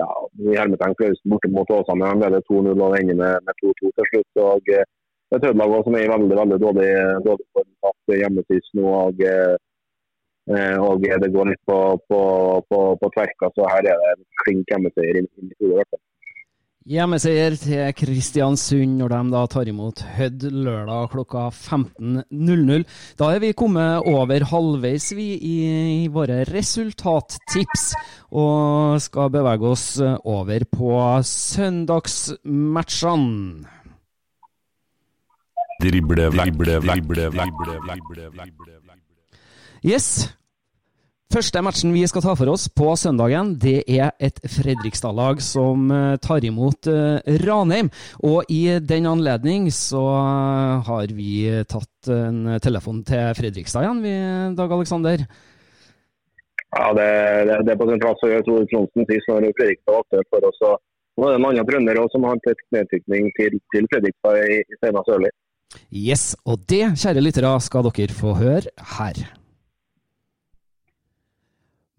ja, 0.00 0.10
i 0.50 0.56
hermetegn 0.58 0.96
Klausen 0.98 1.32
borte 1.32 1.52
mot 1.54 1.70
Åsane. 1.76 2.08
Han 2.12 2.22
leder 2.24 2.44
2-0 2.50 2.74
og 2.74 2.98
ender 2.98 3.20
med, 3.22 3.46
med 3.46 3.62
2-2 3.64 3.92
til 3.96 4.10
slutt. 4.12 4.44
og 4.50 4.72
eh, 4.76 4.86
Det 5.30 5.38
er 5.38 5.42
Trøndelag 5.44 5.84
som 5.86 5.96
er 5.96 6.06
i 6.06 6.10
veldig 6.10 6.38
veldig 6.42 6.60
dårlig, 6.64 6.92
dårlig 7.26 7.48
form. 7.56 7.72
Tatt 7.86 8.16
hjemmesist 8.20 8.72
nå. 8.78 8.86
og 9.04 9.26
eh, 9.32 9.58
Eh, 10.48 10.76
og 10.82 11.02
det 11.04 11.30
går 11.34 11.50
litt 11.52 11.60
på, 11.68 11.78
på, 12.10 12.20
på, 12.68 12.78
på 13.00 13.10
tverka, 13.14 13.50
så 13.54 13.66
her 13.70 13.86
er 13.92 13.98
det 14.02 14.24
klink 14.42 14.72
hjemmeseier 14.72 15.20
i 15.20 15.22
i 15.22 15.74
hvert 15.76 15.90
fall. 15.92 16.02
Hjemmeseier 16.88 17.52
til 17.60 17.90
Kristiansund 17.92 18.94
når 18.96 19.12
de 19.12 19.18
da 19.34 19.40
tar 19.52 19.68
imot 19.68 20.00
Hødd 20.16 20.46
lørdag 20.48 21.10
klokka 21.12 21.52
15.00. 21.52 22.88
Da 23.20 23.28
er 23.34 23.40
vi 23.42 23.50
kommet 23.52 24.00
over 24.08 24.40
halvveis 24.48 25.12
vi 25.12 25.36
i, 25.44 26.08
våre 26.08 26.48
resultattips, 26.48 27.92
og 28.32 28.96
skal 29.04 29.28
bevege 29.28 29.60
oss 29.68 30.00
over 30.00 30.64
på 30.72 31.20
søndagsmatchene. 31.20 33.60
Drible 35.84 36.32
vekk, 36.32 36.64
drible 36.64 36.80
vekk, 36.80 37.12
drible 37.12 37.76
vekk, 37.92 38.08
drible 38.08 38.40
vekk. 38.40 38.56
Yes. 39.84 40.39
Første 41.30 41.60
matchen 41.62 41.92
vi 41.94 42.00
skal 42.10 42.24
ta 42.24 42.32
for 42.34 42.50
oss 42.50 42.64
på 42.74 42.88
søndagen, 42.98 43.52
det 43.62 43.84
er 43.86 44.08
et 44.18 44.40
Fredrikstad-lag 44.50 45.38
som 45.46 45.84
eh, 45.94 46.16
tar 46.18 46.42
imot 46.42 46.88
eh, 46.90 47.22
Ranheim. 47.44 47.86
Og 48.26 48.50
i 48.50 48.64
den 48.82 49.06
anledning 49.06 49.68
så 49.70 50.02
eh, 50.10 50.88
har 50.88 51.14
vi 51.14 51.30
tatt 51.70 52.10
en 52.10 52.58
telefon 52.58 53.04
til 53.06 53.30
Fredrikstad 53.38 53.86
igjen, 53.86 54.02
vi, 54.02 54.16
Dag 54.58 54.74
Aleksander. 54.74 55.22
Ja, 56.74 56.90
det, 56.98 57.08
det, 57.46 57.62
det 57.62 57.76
er 57.76 57.78
på 57.78 57.90
sin 57.92 58.02
plass 58.02 58.26
å 58.26 58.34
gjøre 58.34 58.48
Tore 58.50 58.66
Tronsen 58.74 59.06
sist 59.06 59.30
når 59.30 59.52
Fredrikstad 59.54 59.94
var 59.94 60.02
aktuelt 60.02 60.34
for 60.34 60.50
oss. 60.50 60.62
og 60.66 60.78
Nå 61.14 61.28
er 61.28 61.36
det 61.36 61.40
en 61.44 61.50
annen 61.52 61.70
trønder 61.70 62.06
som 62.10 62.26
har 62.26 62.42
tett 62.42 62.70
nedtykning 62.74 63.30
til, 63.38 63.60
til 63.70 63.92
Fredrikstad 63.94 64.48
i, 64.48 64.62
i 64.66 64.82
Steinar 64.82 65.06
Sørli. 65.06 65.30
Yes, 65.94 66.32
og 66.42 66.66
det, 66.66 66.88
kjære 66.98 67.22
lyttere, 67.22 67.54
skal 67.62 67.86
dere 67.86 68.18
få 68.18 68.34
høre 68.42 68.80
her. 68.98 69.28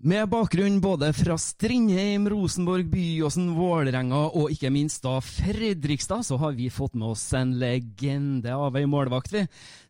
Med 0.01 0.31
bakgrunn 0.33 0.79
både 0.81 1.11
fra 1.13 1.35
Strindheim, 1.37 2.23
Rosenborg, 2.31 2.87
Byåsen, 2.89 3.51
Vålerenga 3.53 4.21
og 4.33 4.49
ikke 4.49 4.71
minst 4.73 5.03
da 5.05 5.19
Fredrikstad, 5.21 6.23
så 6.25 6.39
har 6.41 6.55
vi 6.57 6.71
fått 6.73 6.95
med 6.97 7.11
oss 7.13 7.27
en 7.37 7.51
legende 7.61 8.55
av 8.55 8.79
ei 8.79 8.87
målvakt, 8.89 9.29
vi. 9.35 9.43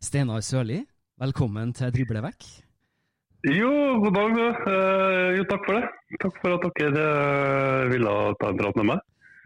Steinar 0.04 0.44
Sørli, 0.44 0.82
velkommen 1.22 1.72
til 1.78 1.94
Driblevekk. 1.96 2.44
Jo, 3.56 3.72
god 4.04 4.18
dag. 4.18 4.36
Eh, 4.68 5.38
jo, 5.38 5.46
takk 5.48 5.64
for 5.64 5.80
det. 5.80 5.88
Takk 6.20 6.36
for 6.44 6.58
at 6.58 6.68
dere 6.82 7.08
eh, 7.08 7.88
ville 7.94 8.12
ta 8.36 8.52
en 8.52 8.60
prat 8.60 8.82
med 8.82 8.90
meg. 8.92 9.02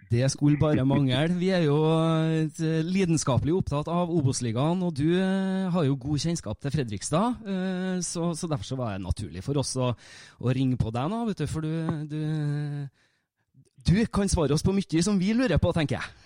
Det 0.07 0.29
skulle 0.31 0.59
bare 0.61 0.85
mangle. 0.87 1.19
Vi 1.35 1.49
er 1.51 1.65
jo 1.67 1.77
eh, 1.83 2.83
lidenskapelig 2.87 3.57
opptatt 3.57 3.89
av 3.91 4.11
Obos-ligaen, 4.15 4.85
og 4.87 4.93
du 4.95 5.09
eh, 5.19 5.67
har 5.75 5.87
jo 5.89 5.97
god 5.99 6.23
kjennskap 6.23 6.61
til 6.63 6.71
Fredrikstad. 6.77 7.41
eh, 7.43 7.97
Så, 8.07 8.29
så 8.39 8.47
derfor 8.47 8.69
så 8.69 8.79
var 8.79 8.93
det 8.95 9.03
naturlig 9.03 9.43
for 9.43 9.59
oss 9.59 9.75
å, 9.83 9.89
å 10.39 10.55
ringe 10.55 10.79
på 10.79 10.93
deg 10.95 11.11
nå, 11.11 11.25
vet 11.27 11.43
du, 11.43 11.47
for 11.51 11.67
du, 11.67 12.07
du 12.07 12.87
Du 13.87 13.99
kan 14.07 14.31
svare 14.31 14.55
oss 14.55 14.63
på 14.67 14.75
mye 14.75 15.03
som 15.03 15.19
vi 15.19 15.35
lurer 15.35 15.59
på, 15.59 15.75
tenker 15.75 15.99
jeg. 15.99 16.15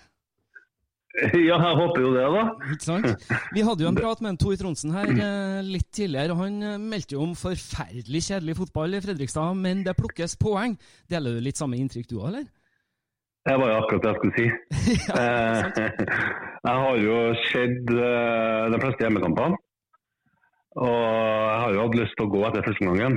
Ja, 1.35 1.57
jeg 1.59 1.75
håper 1.75 2.05
jo 2.05 2.13
det, 2.15 2.23
da. 2.31 2.43
Ikke 2.71 2.85
sant? 2.87 3.25
Vi 3.51 3.65
hadde 3.67 3.83
jo 3.83 3.89
en 3.89 3.97
prat 3.97 4.21
med 4.23 4.29
en 4.31 4.37
Tor 4.39 4.53
Tronsen 4.61 4.93
her 4.95 5.09
litt 5.65 5.89
tidligere. 5.91 6.31
og 6.31 6.45
Han 6.45 6.85
meldte 6.87 7.17
jo 7.17 7.25
om 7.25 7.33
forferdelig 7.35 8.21
kjedelig 8.29 8.55
fotball 8.61 8.95
i 8.95 9.01
Fredrikstad, 9.03 9.57
men 9.59 9.81
det 9.83 9.97
plukkes 9.97 10.37
poeng. 10.39 10.77
Deler 11.11 11.35
du 11.35 11.43
litt 11.43 11.59
samme 11.59 11.75
inntrykk 11.81 12.07
du 12.13 12.15
òg, 12.21 12.29
eller? 12.29 12.47
Det 13.41 13.55
var 13.57 13.71
jo 13.71 13.77
akkurat 13.81 14.03
det 14.03 14.11
jeg 14.11 14.19
skulle 14.19 14.37
si. 14.37 14.47
Ja. 15.09 15.91
Jeg 16.61 16.77
har 16.77 16.97
jo 17.01 17.13
sett 17.49 17.87
eh, 17.89 18.65
de 18.69 18.79
fleste 18.83 19.01
hjemmekampene. 19.01 19.57
Og 20.77 20.91
jeg 20.93 21.55
har 21.63 21.73
jo 21.73 21.79
hatt 21.81 21.95
lyst 21.97 22.13
til 22.19 22.27
å 22.27 22.31
gå 22.35 22.43
etter 22.47 22.67
første 22.67 22.85
gangen. 22.85 23.15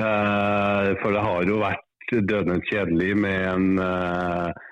Eh, 0.00 0.88
For 1.02 1.12
det 1.14 1.24
har 1.26 1.44
jo 1.50 1.58
vært 1.60 2.14
dødende 2.30 2.56
kjedelig 2.64 3.10
med 3.20 3.44
en 3.50 3.82
eh, 3.84 4.64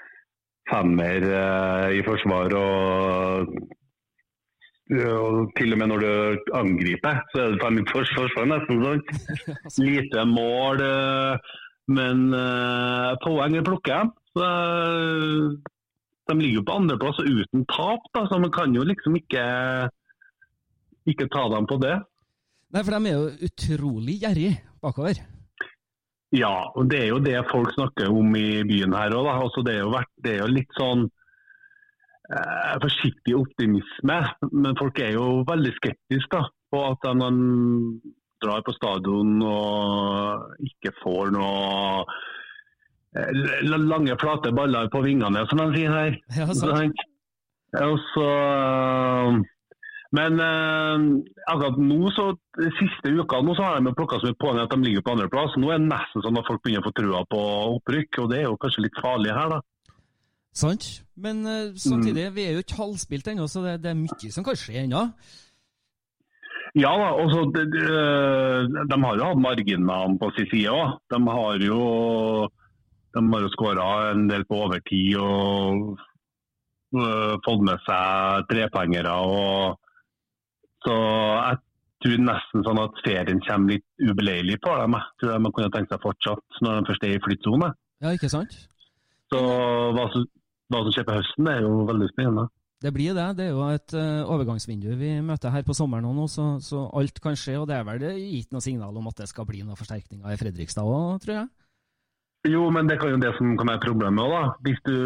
femmer 0.72 1.28
i 1.92 2.00
forsvar 2.08 2.56
og, 2.58 3.52
og 4.96 5.52
til 5.60 5.76
og 5.76 5.78
med 5.82 5.92
når 5.92 6.06
du 6.06 6.50
angriper, 6.56 7.20
så 7.34 7.44
er 7.44 7.52
det 7.52 7.60
fem 7.62 7.82
forsvar 7.92 8.48
nesten. 8.48 8.80
Sånn. 8.88 9.04
Lite 9.90 10.24
mål, 10.32 10.82
men 11.86 12.28
uh, 12.34 13.14
poeng 13.22 13.56
plukker 13.66 13.92
jeg. 13.94 14.12
Så, 14.36 14.42
eh, 14.44 15.74
de 16.26 16.34
ligger 16.40 16.60
jo 16.60 16.66
på 16.66 16.74
andreplass 16.80 17.22
uten 17.22 17.64
tap, 17.70 18.02
da, 18.12 18.26
så 18.28 18.40
man 18.42 18.52
kan 18.52 18.74
jo 18.74 18.82
liksom 18.84 19.16
ikke, 19.16 19.44
ikke 21.08 21.28
ta 21.32 21.46
dem 21.54 21.68
på 21.70 21.78
det. 21.80 21.94
Nei, 22.74 22.82
for 22.82 22.92
de 22.92 23.08
er 23.08 23.16
jo 23.16 23.48
utrolig 23.48 24.18
gjerrig 24.24 24.50
bakover. 24.82 25.22
Ja, 26.34 26.72
og 26.74 26.90
det 26.90 27.04
er 27.04 27.12
jo 27.12 27.22
det 27.22 27.38
folk 27.52 27.70
snakker 27.76 28.10
om 28.10 28.34
i 28.36 28.64
byen 28.66 28.96
her 28.98 29.14
òg. 29.14 29.30
Altså, 29.30 29.62
det, 29.64 29.78
det 30.24 30.34
er 30.34 30.42
jo 30.42 30.50
litt 30.50 30.74
sånn 30.76 31.06
eh, 31.06 32.74
forsiktig 32.82 33.36
optimisme, 33.38 34.18
men 34.50 34.76
folk 34.80 34.98
er 35.00 35.14
jo 35.14 35.44
veldig 35.48 35.72
skeptiske 35.78 36.34
da, 36.34 36.50
på 36.74 36.82
at 36.90 37.06
de 37.06 37.30
drar 38.42 38.62
på 38.66 38.74
stadion 38.76 39.36
og 39.44 40.64
ikke 40.66 40.92
får 41.00 41.32
noe 41.34 42.04
eh, 43.16 43.66
lange, 43.66 44.16
flate 44.20 44.52
baller 44.56 44.90
på 44.92 45.02
vingene, 45.06 45.44
som 45.50 45.62
de 45.62 45.68
sier 45.76 45.92
her. 45.92 46.18
Ja, 46.36 46.48
sant. 46.52 46.72
Sant? 46.72 47.04
Og 47.76 47.96
så, 48.12 48.26
eh, 48.56 49.38
men 50.16 50.42
eh, 50.42 51.06
akkurat 51.52 51.80
nå, 51.80 52.12
så 52.16 52.28
siste 52.80 53.14
uka 53.16 53.40
nå, 53.44 53.56
så 53.56 53.70
har 53.70 53.80
de 53.80 53.94
plukka 53.96 54.20
så 54.20 54.30
mye 54.30 54.40
poeng 54.42 54.60
at 54.62 54.74
de 54.74 54.82
ligger 54.84 55.06
på 55.06 55.16
andreplass. 55.16 55.56
Nå 55.60 55.72
er 55.72 55.80
det 55.80 55.90
nesten 55.90 56.24
sånn 56.26 56.40
at 56.40 56.50
folk 56.50 56.62
begynner 56.64 56.84
å 56.84 56.90
få 56.90 56.94
trua 57.00 57.24
på 57.30 57.40
opprykk, 57.78 58.22
og 58.24 58.30
det 58.32 58.42
er 58.42 58.46
jo 58.50 58.60
kanskje 58.60 58.86
litt 58.86 59.02
farlig 59.02 59.34
her, 59.36 59.56
da. 59.56 59.62
Sant? 60.56 60.86
Men 61.20 61.42
samtidig, 61.76 62.30
vi 62.32 62.46
er 62.46 62.54
jo 62.56 62.62
ikke 62.62 62.78
halvspilt 62.78 63.26
ennå, 63.28 63.44
så 63.48 63.60
det, 63.64 63.74
det 63.84 63.90
er 63.90 63.98
mye 63.98 64.30
som 64.32 64.44
kan 64.44 64.56
skje 64.56 64.86
ennå. 64.86 65.02
Ja 65.04 65.42
da, 66.84 67.10
og 67.16 67.30
så 67.32 67.42
de, 67.54 67.64
de, 67.72 67.84
de 68.90 68.96
har 69.02 69.16
jo 69.16 69.28
hatt 69.30 69.40
marginene 69.40 70.18
på 70.20 70.28
sin 70.36 70.48
side 70.50 70.72
òg. 70.74 70.98
De 71.12 71.20
har 71.24 71.64
jo 71.64 71.80
de 73.16 73.22
har 73.32 73.44
jo 73.46 73.52
skåra 73.54 73.86
en 74.10 74.26
del 74.28 74.44
på 74.44 74.58
overtid 74.66 75.16
og 75.16 75.94
øh, 75.96 77.34
fått 77.46 77.62
med 77.64 77.80
seg 77.86 78.50
trepoengere. 78.50 79.14
og 79.16 79.78
Så 80.84 80.96
jeg 80.96 81.62
tror 82.04 82.24
nesten 82.26 82.66
sånn 82.66 82.82
at 82.82 83.00
ferien 83.06 83.40
kommer 83.46 83.76
litt 83.76 84.10
ubeleilig 84.10 84.60
på 84.64 84.76
dem. 84.82 84.98
Jeg 84.98 85.22
tror 85.22 85.32
de 85.46 85.52
kunne 85.58 85.72
tenkt 85.78 85.94
seg 85.94 86.04
fortsatt 86.04 86.60
når 86.60 86.80
de 86.80 86.90
først 86.90 87.08
er 87.08 87.16
i 87.16 87.22
flyttsone. 87.24 87.72
Ja, 88.04 88.12
ikke 88.12 88.32
sant? 88.32 88.58
Så 89.32 89.40
hva 89.96 90.04
som, 90.12 90.28
hva 90.70 90.84
som 90.84 90.92
skjer 90.92 91.08
på 91.08 91.16
høsten, 91.16 91.48
er 91.50 91.64
jo 91.64 91.72
veldig 91.88 92.12
spennende. 92.12 92.50
Det 92.82 92.92
blir 92.92 93.14
det. 93.16 93.26
Det 93.38 93.46
er 93.46 93.54
jo 93.54 93.62
et 93.72 93.94
uh, 93.96 94.28
overgangsvindu 94.34 94.90
vi 95.00 95.14
møter 95.24 95.52
her 95.54 95.64
på 95.64 95.74
sommeren 95.76 96.04
nå, 96.12 96.26
så, 96.28 96.56
så 96.60 96.84
alt 96.98 97.20
kan 97.24 97.38
skje. 97.38 97.56
Og 97.60 97.68
det 97.70 97.78
er 97.78 97.86
vel 97.88 98.04
gitt 98.20 98.52
noe 98.52 98.64
signal 98.64 98.96
om 99.00 99.08
at 99.08 99.22
det 99.22 99.30
skal 99.30 99.48
bli 99.48 99.62
noen 99.64 99.78
forsterkninger 99.78 100.28
i 100.28 100.40
Fredrikstad 100.40 100.84
òg, 100.84 101.22
tror 101.24 101.38
jeg. 101.40 101.48
Jo, 102.52 102.68
men 102.70 102.86
det 102.86 102.98
kan 103.00 103.14
jo 103.14 103.20
det 103.22 103.32
som 103.38 103.56
kan 103.58 103.72
være 103.72 103.84
problemet 103.86 104.22
òg, 104.22 104.34
da. 104.34 104.42
Hvis 104.66 104.82
du 104.86 104.98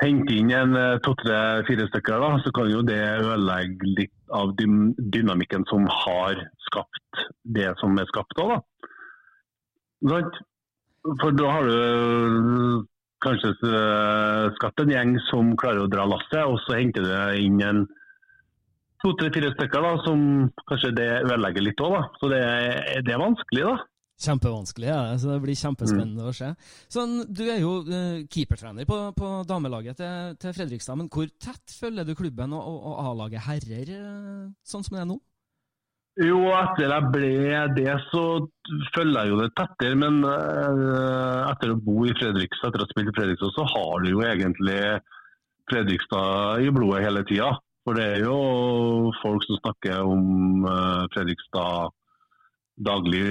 henter 0.00 0.38
inn 0.40 0.52
en 0.56 0.76
eh, 0.80 0.98
to-tre-fire 1.04 1.86
stykker, 1.90 2.22
da, 2.24 2.30
så 2.40 2.52
kan 2.56 2.70
jo 2.72 2.80
det 2.88 3.00
ødelegge 3.20 3.90
litt 3.98 4.14
av 4.32 4.54
dynamikken 4.56 5.66
som 5.68 5.84
har 5.92 6.40
skapt 6.70 7.26
det 7.44 7.68
som 7.82 7.98
er 8.00 8.08
skapt 8.08 8.40
òg, 8.40 8.54
da. 8.56 8.88
Sant? 10.14 10.40
For 11.20 11.36
da 11.36 11.52
har 11.52 11.68
du 11.68 12.86
kanskje 13.24 13.54
eh, 13.68 14.50
skapt 14.58 14.82
en 14.82 14.92
gjeng 14.94 15.14
som 15.28 15.54
klarer 15.60 15.84
å 15.84 15.90
dra 15.90 16.06
lasset, 16.08 16.42
og 16.44 16.58
så 16.64 16.78
henter 16.78 17.06
du 17.06 17.14
inn 17.44 17.60
en 17.64 17.84
to-tre-fire 19.00 19.52
stykker 19.54 19.84
da, 19.84 19.94
som 20.04 20.24
kanskje 20.68 20.92
det 20.98 21.08
ødelegger 21.22 21.64
litt 21.64 21.84
òg. 21.84 21.96
Så 22.20 22.32
det, 22.32 22.42
det 23.06 23.16
er 23.16 23.22
vanskelig, 23.22 23.64
da. 23.68 23.78
Kjempevanskelig, 24.20 24.88
ja. 24.90 25.16
så 25.16 25.30
det 25.30 25.38
blir 25.46 25.56
kjempespennende 25.56 26.26
å 26.28 26.34
se. 26.36 26.50
Sånn, 26.92 27.22
du 27.24 27.46
er 27.46 27.62
jo 27.62 27.78
uh, 27.86 28.20
keepertrener 28.28 28.84
på, 28.88 28.98
på 29.16 29.30
damelaget 29.48 29.96
til, 29.96 30.34
til 30.42 30.52
Fredrikstad, 30.58 30.98
men 31.00 31.08
hvor 31.12 31.30
tett 31.40 31.72
følger 31.72 32.04
du 32.04 32.12
klubben 32.18 32.52
og, 32.52 32.60
og, 32.60 32.82
og 32.90 32.98
A-laget 33.06 33.46
herrer, 33.46 33.94
eh, 33.96 34.42
sånn 34.60 34.84
som 34.84 34.98
det 34.98 35.06
er 35.06 35.08
nå? 35.08 35.16
Jo, 36.20 36.40
etter 36.52 36.90
jeg 36.90 37.10
ble 37.14 37.30
det, 37.78 37.92
så 38.10 38.22
følger 38.92 39.22
jeg 39.22 39.30
jo 39.32 39.38
det 39.40 39.48
tettere. 39.56 39.96
Men 39.96 40.20
eh, 40.28 41.38
etter 41.48 41.72
å 41.72 41.78
bo 41.80 42.04
i 42.04 42.12
Fredrikstad, 42.18 42.68
etter 42.68 42.82
å 42.82 42.86
ha 42.86 42.90
spilt 42.90 43.12
i 43.12 43.16
Fredrikstad, 43.16 43.54
så 43.56 43.64
har 43.72 44.04
du 44.04 44.10
jo 44.12 44.20
egentlig 44.26 44.80
Fredrikstad 45.70 46.66
i 46.66 46.72
blodet 46.74 47.06
hele 47.06 47.24
tida. 47.28 47.54
For 47.88 47.96
det 47.96 48.04
er 48.18 48.26
jo 48.26 49.14
folk 49.22 49.46
som 49.46 49.62
snakker 49.62 50.04
om 50.04 50.66
eh, 50.68 51.06
Fredrikstad 51.14 51.94
daglig, 52.80 53.24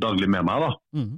daglig 0.00 0.28
med 0.32 0.44
meg, 0.48 0.66
da. 0.66 0.70
Mhm, 0.96 1.16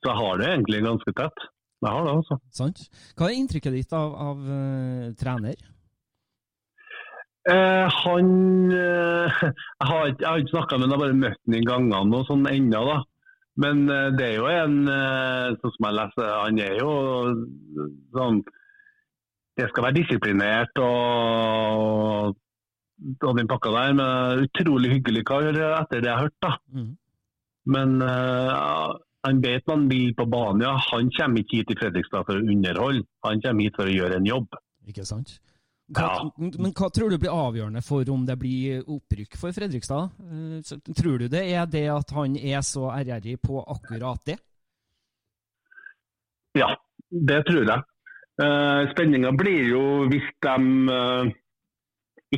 Så 0.00 0.08
jeg 0.08 0.16
har 0.16 0.38
det 0.40 0.46
egentlig 0.48 0.84
ganske 0.84 1.12
tett. 1.12 1.48
Jeg 1.80 1.92
har 1.92 2.04
det, 2.04 2.12
altså. 2.20 2.36
sant? 2.52 2.80
Hva 3.16 3.28
er 3.28 3.36
inntrykket 3.40 3.72
ditt 3.72 3.92
av, 3.96 4.12
av 4.12 4.40
uh, 4.44 5.12
trener? 5.16 5.56
Eh, 7.48 7.86
han 8.04 8.26
eh, 8.72 9.38
Jeg 9.80 9.88
har 9.88 10.10
ikke, 10.10 10.20
jeg 10.20 10.28
har 10.28 10.42
ikke 10.42 10.52
snakka 10.52 10.76
med 10.76 10.84
ham, 10.84 10.90
jeg 10.90 10.98
har 10.98 11.04
bare 11.04 11.20
møtt 11.22 11.40
ham 11.40 11.56
i 11.56 11.64
gangene 11.64 12.18
og 12.18 12.28
sånn 12.28 12.48
ennå, 12.50 12.82
da. 12.88 12.98
Men 13.64 13.82
eh, 13.88 14.08
det 14.16 14.26
er 14.26 14.36
jo 14.36 14.50
en 14.50 14.76
eh, 14.92 15.56
Sånn 15.60 15.74
som 15.74 15.88
jeg 15.88 15.96
leser, 15.98 16.30
han 16.36 16.60
er 16.62 16.76
jo 16.78 16.92
sånn 18.16 18.40
Det 19.58 19.66
skal 19.72 19.86
være 19.88 19.98
disiplinert 19.98 20.80
og, 20.84 22.36
og 23.24 23.36
den 23.36 23.50
pakka 23.50 23.72
der. 23.74 23.96
Men 23.98 24.46
utrolig 24.46 24.94
hyggelig 24.98 25.24
kar, 25.28 25.48
etter 25.50 26.00
det 26.00 26.08
jeg 26.12 26.16
har 26.16 26.28
hørt, 26.28 26.38
da. 26.44 26.54
Mm. 26.72 26.90
Men 27.74 28.00
eh, 28.04 28.90
han 29.26 29.42
vet 29.44 29.66
man 29.68 29.84
vil 29.90 30.14
på 30.16 30.24
banen, 30.32 30.64
ja. 30.64 30.76
Han 30.92 31.12
kommer 31.16 31.42
ikke 31.42 31.60
hit 31.60 31.72
til 31.72 31.80
Fredrikstad 31.82 32.24
for 32.28 32.40
å 32.40 32.54
underholde. 32.54 33.04
Han 33.26 33.42
kommer 33.44 33.68
hit 33.68 33.76
for 33.76 33.90
å 33.90 33.96
gjøre 33.96 34.20
en 34.20 34.28
jobb. 34.28 34.56
Ikke 34.88 35.04
sant? 35.08 35.36
Hva, 35.90 36.06
Ja. 36.06 36.30
Men 36.38 36.72
hva 36.72 36.88
tror 36.94 37.10
du 37.10 37.18
blir 37.18 37.34
avgjørende 37.34 37.82
for 37.82 38.06
om 38.14 38.22
det 38.26 38.36
blir 38.38 38.84
opprykk 38.86 39.34
for 39.40 39.52
Fredrikstad? 39.52 40.12
Eh, 40.22 40.60
så 40.62 40.78
Tror 40.86 41.18
du 41.18 41.26
det 41.28 41.42
er 41.50 41.66
det 41.66 41.88
at 41.90 42.10
han 42.14 42.36
er 42.36 42.62
så 42.62 42.92
ærgjerrig 42.94 43.40
på 43.42 43.58
akkurat 43.66 44.22
det? 44.26 44.38
Ja, 46.58 46.74
det 47.10 47.44
tror 47.46 47.66
jeg. 47.66 47.82
Uh, 48.40 48.88
Spenninga 48.94 49.34
blir 49.36 49.66
jo 49.68 49.82
hvis 50.08 50.26
de 50.40 50.54
eh, 50.94 51.32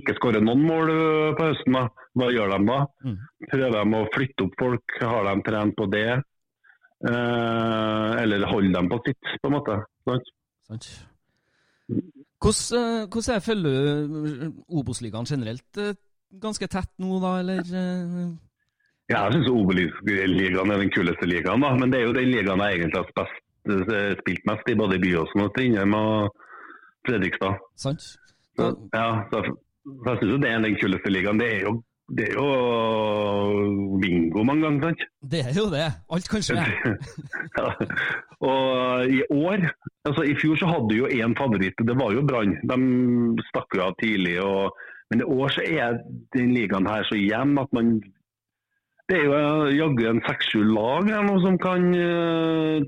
ikke 0.01 0.17
skårer 0.17 0.43
noen 0.45 0.65
mål 0.67 0.91
eh, 0.93 1.35
på 1.37 1.47
høsten. 1.51 1.77
da. 1.77 1.85
Hva 2.19 2.29
gjør 2.33 2.53
de 2.53 2.59
da? 2.69 2.79
Mm. 3.07 3.17
Prøver 3.53 3.77
de 3.77 3.97
å 4.01 4.11
flytte 4.17 4.47
opp 4.47 4.59
folk? 4.61 4.97
Har 5.01 5.29
de 5.29 5.47
trent 5.47 5.77
på 5.79 5.87
det? 5.93 6.09
Eh, 7.09 8.11
eller 8.23 8.49
holder 8.49 8.77
de 8.81 8.93
på 8.93 9.01
sitt, 9.07 9.33
på 9.43 9.51
en 9.51 9.57
måte? 9.59 9.79
Sant? 10.09 10.35
Sant? 10.69 10.91
Hvordan, 12.43 12.79
eh, 12.79 13.07
hvordan 13.13 13.35
er 13.37 13.45
følger 13.45 13.73
du 13.73 14.63
Obos-ligaen 14.81 15.29
generelt? 15.29 15.69
Eh, 15.79 15.95
Ganske 16.43 16.65
tett 16.73 16.89
nå, 16.99 17.19
da, 17.21 17.35
eller? 17.43 17.61
eh, 17.61 18.31
Ja, 19.13 19.25
jeg 19.29 19.35
syns 19.35 19.51
Obos-ligaen 19.53 20.71
er 20.73 20.79
den 20.81 20.91
kuleste 20.95 21.27
ligaen, 21.29 21.61
da. 21.61 21.75
Men 21.77 21.93
det 21.93 22.01
er 22.01 22.07
jo 22.09 22.15
den 22.17 22.31
ligaen 22.33 22.63
jeg 22.65 22.79
egentlig 22.79 23.03
har 23.03 23.11
best, 23.21 23.43
eh, 23.69 24.15
spilt 24.23 24.47
mest 24.49 24.71
i, 24.73 24.75
både 24.81 24.97
i 24.97 25.03
Byåsen 25.05 25.45
og 25.45 25.51
Strindheim 25.53 25.95
og 25.99 26.33
Fredrikstad. 27.07 27.61
Sant? 27.77 28.01
Så, 28.57 28.71
ja, 28.95 29.07
så, 29.33 29.43
så 30.05 30.15
jeg 30.15 30.19
syns 30.23 30.43
det 30.43 30.51
er 30.55 30.65
den 30.65 30.77
kuleste 30.81 31.13
ligaen. 31.13 31.41
Det 31.43 31.49
er 31.59 31.61
jo, 31.69 31.75
det 32.17 32.29
er 32.31 32.35
jo 32.41 32.49
bingo 34.03 34.43
mange 34.49 34.65
ganger, 34.67 34.89
sant? 34.89 35.05
Det 35.33 35.41
er 35.47 35.55
jo 35.57 35.69
det. 35.73 35.87
Alt 36.13 36.29
kan 36.33 36.43
skje. 36.49 36.57
ja. 37.59 37.69
Og 38.41 39.13
i 39.13 39.21
år 39.31 39.69
altså 40.09 40.25
I 40.27 40.37
fjor 40.39 40.59
så 40.61 40.71
hadde 40.71 40.91
du 40.91 40.97
jo 41.03 41.11
én 41.11 41.37
favoritt, 41.39 41.79
det 41.79 41.99
var 41.99 42.15
jo 42.17 42.25
Brann. 42.27 42.57
De 42.69 43.45
stakk 43.51 43.77
jo 43.77 43.87
av 43.87 43.97
tidlig. 44.03 44.39
Og, 44.43 44.73
men 45.13 45.23
i 45.23 45.29
år 45.29 45.55
så 45.55 45.67
er 45.67 46.01
den 46.37 46.55
ligaen 46.57 46.89
her 46.89 47.07
så 47.09 47.19
jevn 47.19 47.59
at 47.63 47.73
man 47.77 47.99
Det 49.11 49.19
er 49.19 49.25
jo 49.27 49.35
eh, 49.37 49.75
jaggu 49.77 50.05
en 50.09 50.23
seks-sju 50.25 50.63
lag 50.73 51.09
her 51.11 51.25
nå 51.27 51.35
som 51.43 51.57
kan 51.61 51.89
uh, 51.91 52.85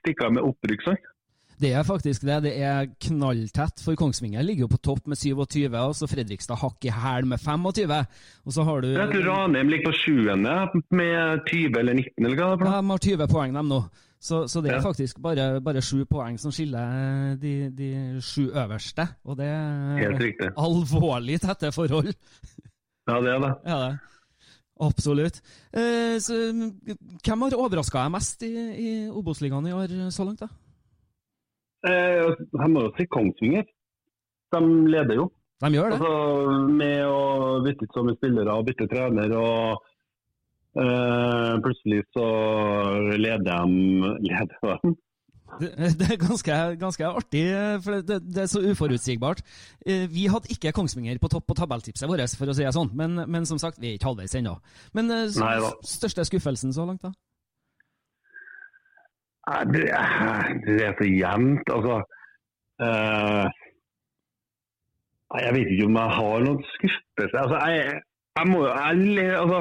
stikke 0.00 0.26
av 0.26 0.32
med 0.34 0.46
opprykk. 0.48 0.86
sant? 0.86 1.10
Det 1.58 1.72
er 1.74 1.84
faktisk 1.86 2.22
det. 2.26 2.38
Det 2.46 2.52
er 2.62 2.88
knalltett, 3.02 3.82
for 3.82 3.98
Kongsvinger 3.98 4.44
ligger 4.46 4.64
jo 4.64 4.70
på 4.72 4.80
topp 4.88 5.08
med 5.10 5.18
27, 5.18 5.66
og 5.74 5.94
så 5.98 6.08
Fredrikstad 6.10 6.60
hakk 6.60 6.86
i 6.86 6.92
hæl 6.94 7.26
med 7.26 7.42
25. 7.42 7.94
Og 8.46 8.54
så 8.54 8.66
har 8.66 8.82
du 8.82 8.88
Jeg 8.92 9.10
tror 9.12 9.26
Ranheim 9.26 9.70
ligger 9.72 9.90
på 9.90 9.96
sjuende 9.98 10.56
med 10.90 11.42
20 11.50 11.80
eller 11.82 11.98
19, 11.98 12.24
eller 12.24 12.36
hva 12.38 12.50
det 12.54 12.62
er. 12.62 12.70
Ja, 12.70 12.80
de 12.80 12.92
har 12.94 13.06
20 13.10 13.32
poeng, 13.34 13.58
dem 13.58 13.72
nå. 13.74 13.80
Så, 14.18 14.48
så 14.50 14.60
det 14.60 14.72
er 14.74 14.82
faktisk 14.82 15.20
bare, 15.22 15.60
bare 15.62 15.82
sju 15.84 16.02
poeng 16.10 16.38
som 16.42 16.50
skiller 16.54 17.36
de, 17.38 17.70
de 17.70 17.90
sju 18.24 18.48
øverste. 18.50 19.06
Og 19.24 19.38
det 19.38 19.46
er 19.46 20.52
alvorlig 20.58 21.38
tette 21.44 21.70
forhold. 21.74 22.10
Ja, 23.08 23.20
det 23.22 23.34
er 23.36 23.44
det. 23.46 23.52
Ja, 23.70 23.78
det. 23.86 23.92
Absolutt. 24.78 25.40
Eh, 25.74 26.18
så, 26.22 26.36
hvem 27.26 27.44
har 27.44 27.56
overraska 27.58 28.04
deg 28.04 28.12
mest 28.14 28.44
i, 28.46 28.52
i 28.78 28.90
Obos-ligaen 29.10 29.66
i 29.66 29.74
år 29.74 29.94
så 30.14 30.26
langt, 30.26 30.44
da? 30.44 30.50
Eh, 31.86 32.28
jeg 32.30 32.70
må 32.74 32.84
jo 32.86 32.92
si 32.98 33.06
Kongsvinger. 33.10 33.66
De 34.54 34.60
leder 34.92 35.18
jo. 35.18 35.28
De 35.62 35.72
gjør 35.74 35.90
det. 35.90 35.98
Altså, 35.98 36.58
med 36.78 37.00
å 37.10 37.22
bytte 37.64 37.86
ut 37.86 37.96
så 37.96 38.04
mye 38.06 38.18
spillere 38.18 38.54
og 38.54 38.68
bytte 38.68 38.86
trener 38.90 39.34
og 39.34 39.87
eh, 40.76 41.52
plutselig 41.64 42.02
så 42.16 42.26
leder 43.16 43.44
de, 43.46 44.16
leder 44.26 44.80
de. 44.82 44.96
Det, 45.58 45.70
det 45.96 46.08
er 46.12 46.18
ganske, 46.20 46.56
ganske 46.78 47.06
artig, 47.08 47.44
for 47.84 48.02
det, 48.04 48.18
det 48.28 48.42
er 48.42 48.50
så 48.52 48.60
uforutsigbart. 48.68 49.40
Eh, 49.86 50.04
Vi 50.12 50.26
hadde 50.28 50.52
ikke 50.52 50.74
Kongsvinger 50.76 51.18
på 51.22 51.30
topp 51.32 51.46
på 51.48 51.56
tabelltipset 51.56 52.10
vårt, 52.10 52.36
for 52.36 52.52
å 52.52 52.56
si 52.56 52.66
det 52.66 52.74
sånn, 52.76 52.92
men, 52.98 53.16
men 53.30 53.48
som 53.48 53.58
sagt, 53.58 53.80
vi 53.80 53.94
er 53.94 53.96
ikke 53.96 54.10
halvveis 54.10 54.36
ennå. 54.36 54.58
Men 54.92 55.08
så, 55.32 55.46
Nei 55.46 55.72
største 55.88 56.26
skuffelsen 56.28 56.76
så 56.76 56.84
langt, 56.84 57.06
da? 57.06 57.14
Det, 59.72 59.86
det 60.66 60.82
er 60.84 60.92
så 60.98 61.06
jevnt, 61.08 61.70
altså. 61.72 62.02
uh, 62.84 63.48
jeg 65.36 65.54
vet 65.54 65.70
ikke 65.72 65.86
om 65.88 65.96
jeg 65.98 66.16
har 66.18 66.44
noen 66.44 66.62
skuffelse. 66.74 67.40
Altså, 67.42 67.56
jeg, 67.68 68.00
jeg 68.38 68.50
må 68.50 68.60
jo 68.64 68.70
altså, 68.72 69.60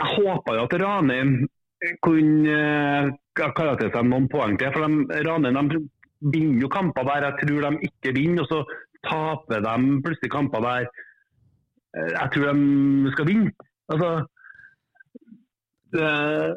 jeg 0.00 0.12
håpa 0.16 0.54
jo 0.56 0.66
at 0.66 0.74
Ranheim 0.82 1.32
kunne 2.04 2.56
kalle 3.36 3.54
karakterisere 3.56 3.94
seg 3.98 4.08
noen 4.10 4.26
poeng 4.32 4.56
til. 4.60 4.72
For 4.74 4.84
de, 4.86 5.20
Ranheim 5.28 5.68
de 5.72 5.80
vinner 6.34 6.60
jo 6.64 6.68
kamper 6.72 7.06
der 7.08 7.26
jeg 7.28 7.38
tror 7.44 7.66
de 7.70 7.88
ikke 7.88 8.12
vinner, 8.16 8.44
og 8.44 8.48
så 8.50 8.58
taper 9.08 9.62
de 9.64 9.76
plutselig 10.04 10.30
kamper 10.34 10.60
der 10.66 10.88
eh, 11.96 12.10
jeg 12.16 12.28
tror 12.34 12.50
de 12.52 13.12
skal 13.14 13.26
vinne. 13.30 13.52
Altså, 13.90 14.10
det, 15.92 16.56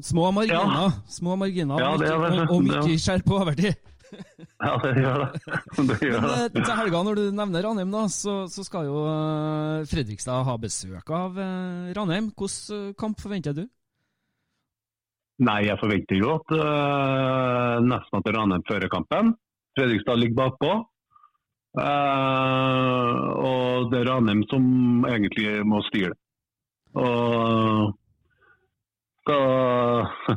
Små 0.00 0.30
marginer, 0.30 0.70
Ja. 0.78 0.90
små 1.10 1.34
marginer 1.36 1.80
Ja, 1.82 1.90
det 1.98 2.06
det. 2.06 2.12
og, 2.14 2.50
og 2.54 2.62
mye 2.62 2.82
Ja. 2.86 2.96
skjerp 3.02 3.30
overtid. 3.34 3.74
Ja, 4.66 4.74
det 4.82 4.92
gjør 4.98 5.22
det. 5.22 5.40
det, 5.90 5.96
gjør 6.02 6.20
det. 6.24 6.30
Men, 6.56 6.64
til 6.64 6.76
helga, 6.80 7.02
når 7.06 7.18
du 7.18 7.24
nevner 7.38 7.66
Ranheim, 7.68 7.94
da, 7.94 8.04
så, 8.12 8.36
så 8.50 8.64
skal 8.66 8.88
jo 8.88 9.04
eh, 9.10 9.86
Fredrikstad 9.90 10.46
ha 10.48 10.56
besøk 10.60 11.12
av 11.14 11.38
eh, 11.38 11.92
Ranheim. 11.96 12.32
Hvilken 12.34 12.90
eh, 12.90 12.94
kamp 12.98 13.22
forventer 13.22 13.56
du? 13.56 13.64
Nei, 15.46 15.60
jeg 15.66 15.76
forventer 15.82 16.16
jo 16.16 16.30
at 16.38 16.52
uh, 16.56 17.76
nesten 17.84 18.18
at 18.22 18.28
Ranheim 18.32 18.62
fører 18.64 18.88
kampen. 18.88 19.34
Fredrikstad 19.76 20.16
ligger 20.16 20.38
bakpå. 20.46 20.70
Uh, 21.76 23.20
og 23.36 23.90
det 23.92 24.00
er 24.00 24.08
Ranheim 24.08 24.46
som 24.48 24.64
egentlig 25.10 25.60
må 25.68 25.82
styre. 25.90 26.16
Og 26.96 27.92
så 29.28 29.38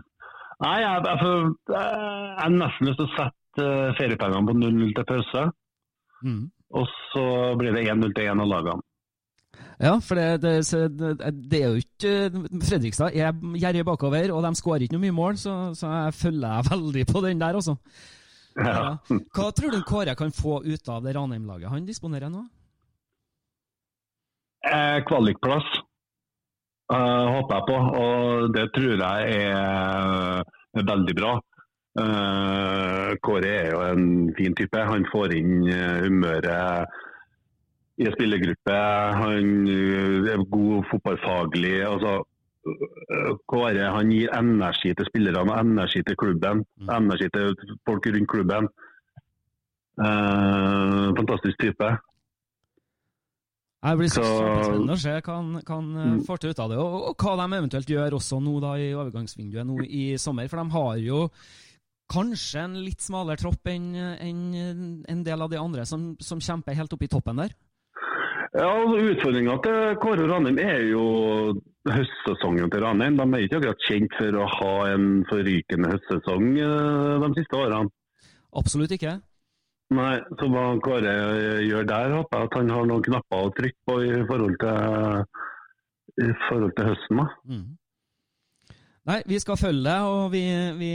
Nei, 0.60 0.76
jeg, 0.84 1.04
jeg, 1.08 1.20
jeg, 1.24 1.52
jeg 1.72 2.40
har 2.44 2.50
nesten 2.52 2.90
lyst 2.90 3.00
til 3.00 3.08
å 3.08 3.12
sette 3.14 3.32
eh, 3.32 3.49
feriepengene 3.98 4.48
på 4.50 4.56
0-0 4.58 4.94
til 4.98 5.08
pause. 5.10 5.48
Mm. 6.26 6.46
Og 6.80 6.94
så 7.10 7.26
blir 7.60 7.74
det 7.76 7.88
1-0 7.90 8.14
til 8.14 8.30
én 8.30 8.44
av 8.44 8.50
lagene. 8.50 8.86
Ja, 9.80 9.94
for 10.04 10.20
det, 10.20 10.42
det, 10.44 11.32
det, 11.50 11.60
er 11.62 11.70
jo 11.72 11.80
ikke 11.80 12.12
Fredrikstad 12.68 13.16
er 13.16 13.32
gjerrig 13.62 13.86
bakover, 13.88 14.32
og 14.36 14.44
de 14.44 14.52
skårer 14.60 14.86
ikke 14.86 14.98
noe 14.98 15.06
mye 15.06 15.16
mål, 15.16 15.38
så, 15.40 15.54
så 15.76 15.92
jeg 15.94 16.16
følger 16.20 16.48
jeg 16.52 16.68
veldig 16.74 17.06
på 17.08 17.22
den 17.24 17.42
der, 17.42 17.60
altså. 17.60 17.78
Ja. 18.60 18.98
Hva 19.08 19.52
tror 19.56 19.72
du 19.72 19.84
Kåre 19.88 20.16
kan 20.20 20.34
få 20.36 20.60
ut 20.66 20.90
av 20.92 21.06
det 21.06 21.14
Ranheim-laget 21.16 21.72
han 21.72 21.86
disponerer 21.88 22.32
nå? 22.34 22.42
Eh, 24.68 24.98
Kvalikplass 25.08 25.68
eh, 26.92 27.28
håper 27.38 27.56
jeg 27.56 27.68
på, 27.70 27.78
og 28.02 28.50
det 28.58 28.66
tror 28.76 29.06
jeg 29.06 29.38
er, 29.46 30.44
er 30.76 30.90
veldig 30.92 31.16
bra. 31.22 31.38
Eh, 31.98 33.16
Kåre 33.26 33.50
er 33.66 33.72
jo 33.74 33.80
en 33.82 34.34
fin 34.38 34.54
type. 34.56 34.78
Han 34.86 35.06
får 35.12 35.34
inn 35.40 35.64
eh, 35.68 36.02
humøret 36.06 37.00
i 38.00 38.06
en 38.08 38.14
spillergruppe. 38.16 38.76
Han 39.20 39.50
eh, 39.68 40.34
er 40.36 40.44
god 40.54 40.86
fotballfaglig. 40.92 41.80
Altså, 41.88 42.20
Kåre 43.50 43.88
han 43.96 44.12
gir 44.14 44.30
energi 44.38 44.94
til 44.94 45.08
spillerne 45.10 45.56
energi 45.64 46.04
til 46.06 46.16
klubben. 46.20 46.62
Energi 46.86 47.30
til 47.34 47.56
folk 47.88 48.06
rundt 48.14 48.30
klubben. 48.30 48.70
Eh, 50.00 51.10
fantastisk 51.18 51.58
type. 51.60 51.90
Jeg 53.80 53.96
blir 53.96 54.10
så 54.12 54.22
kjempespennende 54.28 54.96
å 54.98 55.00
se 55.00 55.12
hva 55.24 55.36
han, 55.38 55.52
hva 55.64 55.76
han 55.78 55.90
Mm. 55.96 56.24
får 56.28 56.38
til 56.44 56.50
ut 56.52 56.60
av 56.60 56.70
det, 56.70 56.78
og, 56.84 56.96
og 57.10 57.16
hva 57.24 57.36
de 57.40 57.56
eventuelt 57.58 57.88
gjør 57.88 58.16
også 58.18 58.40
nå 58.44 58.58
da 58.60 58.74
i 58.76 58.90
overgangsvinduet 58.92 59.66
nå 59.68 59.78
i 59.88 60.18
sommer. 60.20 60.50
For 60.52 60.60
de 60.60 60.70
har 60.76 60.98
jo 61.00 61.22
kanskje 62.10 62.66
en 62.66 62.78
litt 62.84 63.04
smalere 63.06 63.40
tropp 63.42 63.70
enn 63.70 63.94
en, 63.96 64.44
en 65.08 65.26
del 65.26 65.46
av 65.46 65.52
de 65.52 65.60
andre 65.62 65.86
som, 65.90 66.14
som 66.24 66.42
kjemper 66.44 66.78
helt 66.78 66.94
oppe 66.96 67.08
i 67.08 67.12
toppen 67.12 67.42
der. 67.42 67.56
Ja, 68.58 68.66
altså 68.66 68.98
Utfordringa 69.12 69.60
til 69.62 69.98
Kåre 70.02 70.26
og 70.26 70.32
Ranheim 70.32 70.58
er 70.64 70.82
jo 70.90 71.04
høstsesongen 71.86 72.72
til 72.74 72.82
Ranheim. 72.82 73.18
De 73.20 73.26
er 73.26 73.46
ikke 73.46 73.60
akkurat 73.60 73.86
kjent 73.86 74.16
for 74.18 74.38
å 74.42 74.48
ha 74.56 74.72
en 74.96 75.10
forrykende 75.30 75.92
høstsesong 75.94 76.48
eh, 76.58 77.26
de 77.26 77.30
siste 77.38 77.60
årene. 77.60 77.94
Absolutt 78.58 78.96
ikke. 78.98 79.20
Nei, 79.94 80.16
så 80.38 80.50
hva 80.54 80.64
Kåre 80.86 81.14
gjør 81.66 81.86
der, 81.90 82.16
håper 82.18 82.42
jeg 82.42 82.50
at 82.50 82.58
han 82.60 82.74
har 82.74 82.90
noen 82.90 83.06
knapper 83.06 83.46
å 83.46 83.54
trykke 83.58 83.90
på 83.90 84.00
i 84.06 84.18
forhold 84.30 84.58
til, 84.62 85.24
i 86.26 86.30
forhold 86.48 86.76
til 86.78 86.90
høsten. 86.90 87.22
da. 87.22 87.28
Mm. 87.50 87.64
Nei, 89.10 89.24
vi 89.26 89.40
skal 89.42 89.58
følge 89.58 89.82
deg, 89.88 90.06
og 90.06 90.28
vi, 90.30 90.44
vi, 90.78 90.90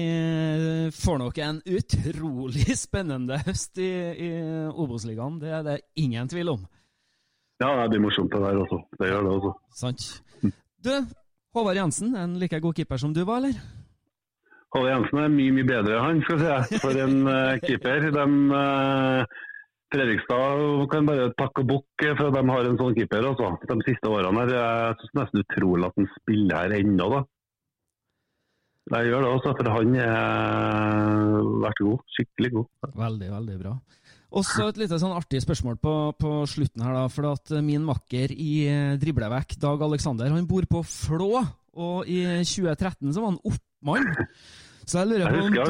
får 0.94 1.16
nok 1.18 1.38
en 1.42 1.56
utrolig 1.66 2.76
spennende 2.84 3.40
høst 3.42 3.80
i, 3.82 3.90
i 4.22 4.28
Obos-ligaen. 4.70 5.40
Det 5.42 5.50
er 5.50 5.64
det 5.66 5.80
ingen 5.98 6.30
tvil 6.30 6.52
om. 6.52 6.62
Ja, 7.62 7.72
det 7.80 7.88
blir 7.90 8.04
morsomt 8.04 8.30
det 8.30 8.42
der 8.44 8.60
også. 8.62 8.78
Det 9.00 9.10
gjør 9.10 9.26
det 9.26 9.32
også. 9.32 9.52
Sant. 9.80 10.06
Du, 10.84 10.92
Håvard 11.58 11.80
Jensen, 11.80 12.14
en 12.18 12.38
like 12.38 12.62
god 12.62 12.78
keeper 12.78 13.02
som 13.02 13.16
du 13.16 13.24
var, 13.26 13.42
eller? 13.42 13.58
Håvard 14.76 14.92
Jensen 14.92 15.24
er 15.24 15.34
mye, 15.34 15.58
mye 15.58 15.70
bedre, 15.72 15.98
han, 16.06 16.22
skal 16.22 16.46
jeg 16.46 16.70
si, 16.70 16.80
for 16.86 17.02
en 17.02 17.20
uh, 17.26 17.58
keeper. 17.66 18.10
De, 18.14 18.30
uh, 18.54 19.44
Fredrikstad 19.94 20.88
kan 20.94 21.06
bare 21.10 21.30
takke 21.38 21.66
og 21.66 21.70
bukke 21.70 22.14
for 22.14 22.30
at 22.30 22.38
de 22.38 22.46
har 22.54 22.70
en 22.70 22.78
sånn 22.78 22.94
keeper. 22.94 23.26
Også. 23.34 23.54
De 23.70 23.82
siste 23.90 24.10
årene 24.10 24.46
her, 24.46 24.54
Jeg 24.54 24.98
synes 25.02 25.20
nesten 25.24 25.46
utrolig 25.48 25.90
at 25.90 25.98
han 25.98 26.12
spiller 26.20 26.62
her 26.62 26.78
ennå. 26.78 27.14
da. 27.18 27.26
Jeg 28.92 29.08
gjør 29.08 29.22
det 29.24 29.28
også, 29.32 29.52
for 29.56 29.70
han 29.72 29.94
har 29.96 31.36
vært 31.62 31.78
god. 31.86 32.02
Skikkelig 32.16 32.50
god. 32.52 32.66
Veldig, 33.00 33.28
veldig 33.32 33.54
bra. 33.62 33.72
Også 34.34 34.66
et 34.68 34.80
lite 34.82 34.98
sånn 34.98 35.14
artig 35.14 35.40
spørsmål 35.44 35.78
på, 35.80 35.94
på 36.20 36.32
slutten 36.50 36.82
her, 36.84 36.96
da. 36.98 37.04
For 37.12 37.30
at 37.30 37.54
min 37.64 37.84
makker 37.86 38.34
i 38.34 38.52
driblevekk, 39.00 39.56
Dag 39.62 39.84
Aleksander, 39.86 40.32
han 40.34 40.48
bor 40.50 40.66
på 40.68 40.82
Flå. 40.90 41.30
Og 41.74 42.10
i 42.10 42.20
2013 42.42 43.14
så 43.14 43.22
var 43.22 43.32
han 43.32 43.40
oppmann. 43.46 44.10
Så 44.84 45.00
jeg 45.00 45.14
lurer 45.14 45.32
på 45.32 45.44
om 45.46 45.54
du, 45.54 45.60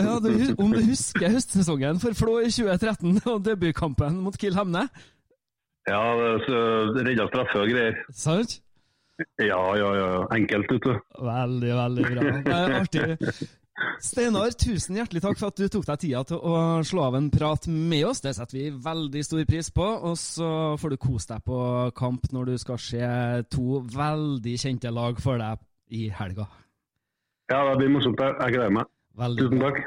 ja, 0.00 0.14
du, 0.24 0.30
om 0.62 0.72
du 0.72 0.80
husker 0.88 1.34
høstsesongen 1.34 2.00
for 2.00 2.16
Flå 2.16 2.38
i 2.46 2.52
2013 2.54 3.20
og 3.28 3.42
debutkampen 3.44 4.22
mot 4.24 4.38
Kiel 4.40 4.56
Hemne? 4.56 4.86
Ja, 5.88 6.00
redda 6.16 7.28
straffe 7.28 7.60
og 7.60 7.68
greier. 7.74 8.00
Sant? 8.16 8.58
Ja, 9.42 9.62
ja, 9.76 9.88
ja. 9.96 10.26
Enkelt, 10.34 10.70
vet 10.72 10.84
du. 10.84 10.92
Veldig, 11.26 11.72
veldig 11.74 12.10
bra. 12.12 12.28
Det 12.44 12.58
er 12.58 12.76
artig. 12.78 13.48
Steinar, 14.02 14.50
tusen 14.58 14.98
hjertelig 14.98 15.22
takk 15.22 15.38
for 15.38 15.52
at 15.52 15.58
du 15.58 15.68
tok 15.70 15.86
deg 15.86 16.00
tida 16.02 16.22
til 16.26 16.40
å 16.42 16.54
slå 16.86 17.04
av 17.08 17.18
en 17.18 17.28
prat 17.30 17.68
med 17.70 18.06
oss. 18.08 18.22
Det 18.24 18.34
setter 18.36 18.58
vi 18.58 18.70
veldig 18.84 19.22
stor 19.26 19.44
pris 19.48 19.70
på. 19.74 19.88
Og 20.10 20.16
så 20.18 20.50
får 20.78 20.94
du 20.94 21.00
kose 21.02 21.32
deg 21.34 21.44
på 21.46 21.58
kamp 21.98 22.30
når 22.34 22.52
du 22.52 22.56
skal 22.62 22.80
se 22.82 23.10
to 23.54 23.82
veldig 23.94 24.56
kjente 24.58 24.94
lag 24.94 25.20
for 25.22 25.42
deg 25.42 25.62
i 25.94 26.08
helga. 26.14 26.48
Ja, 27.48 27.62
det 27.70 27.78
blir 27.80 27.94
morsomt. 27.94 28.20
Jeg 28.20 28.58
gleder 28.58 28.74
meg. 28.80 28.90
Veldig 29.18 29.46
Tusen 29.46 29.64
takk. 29.64 29.86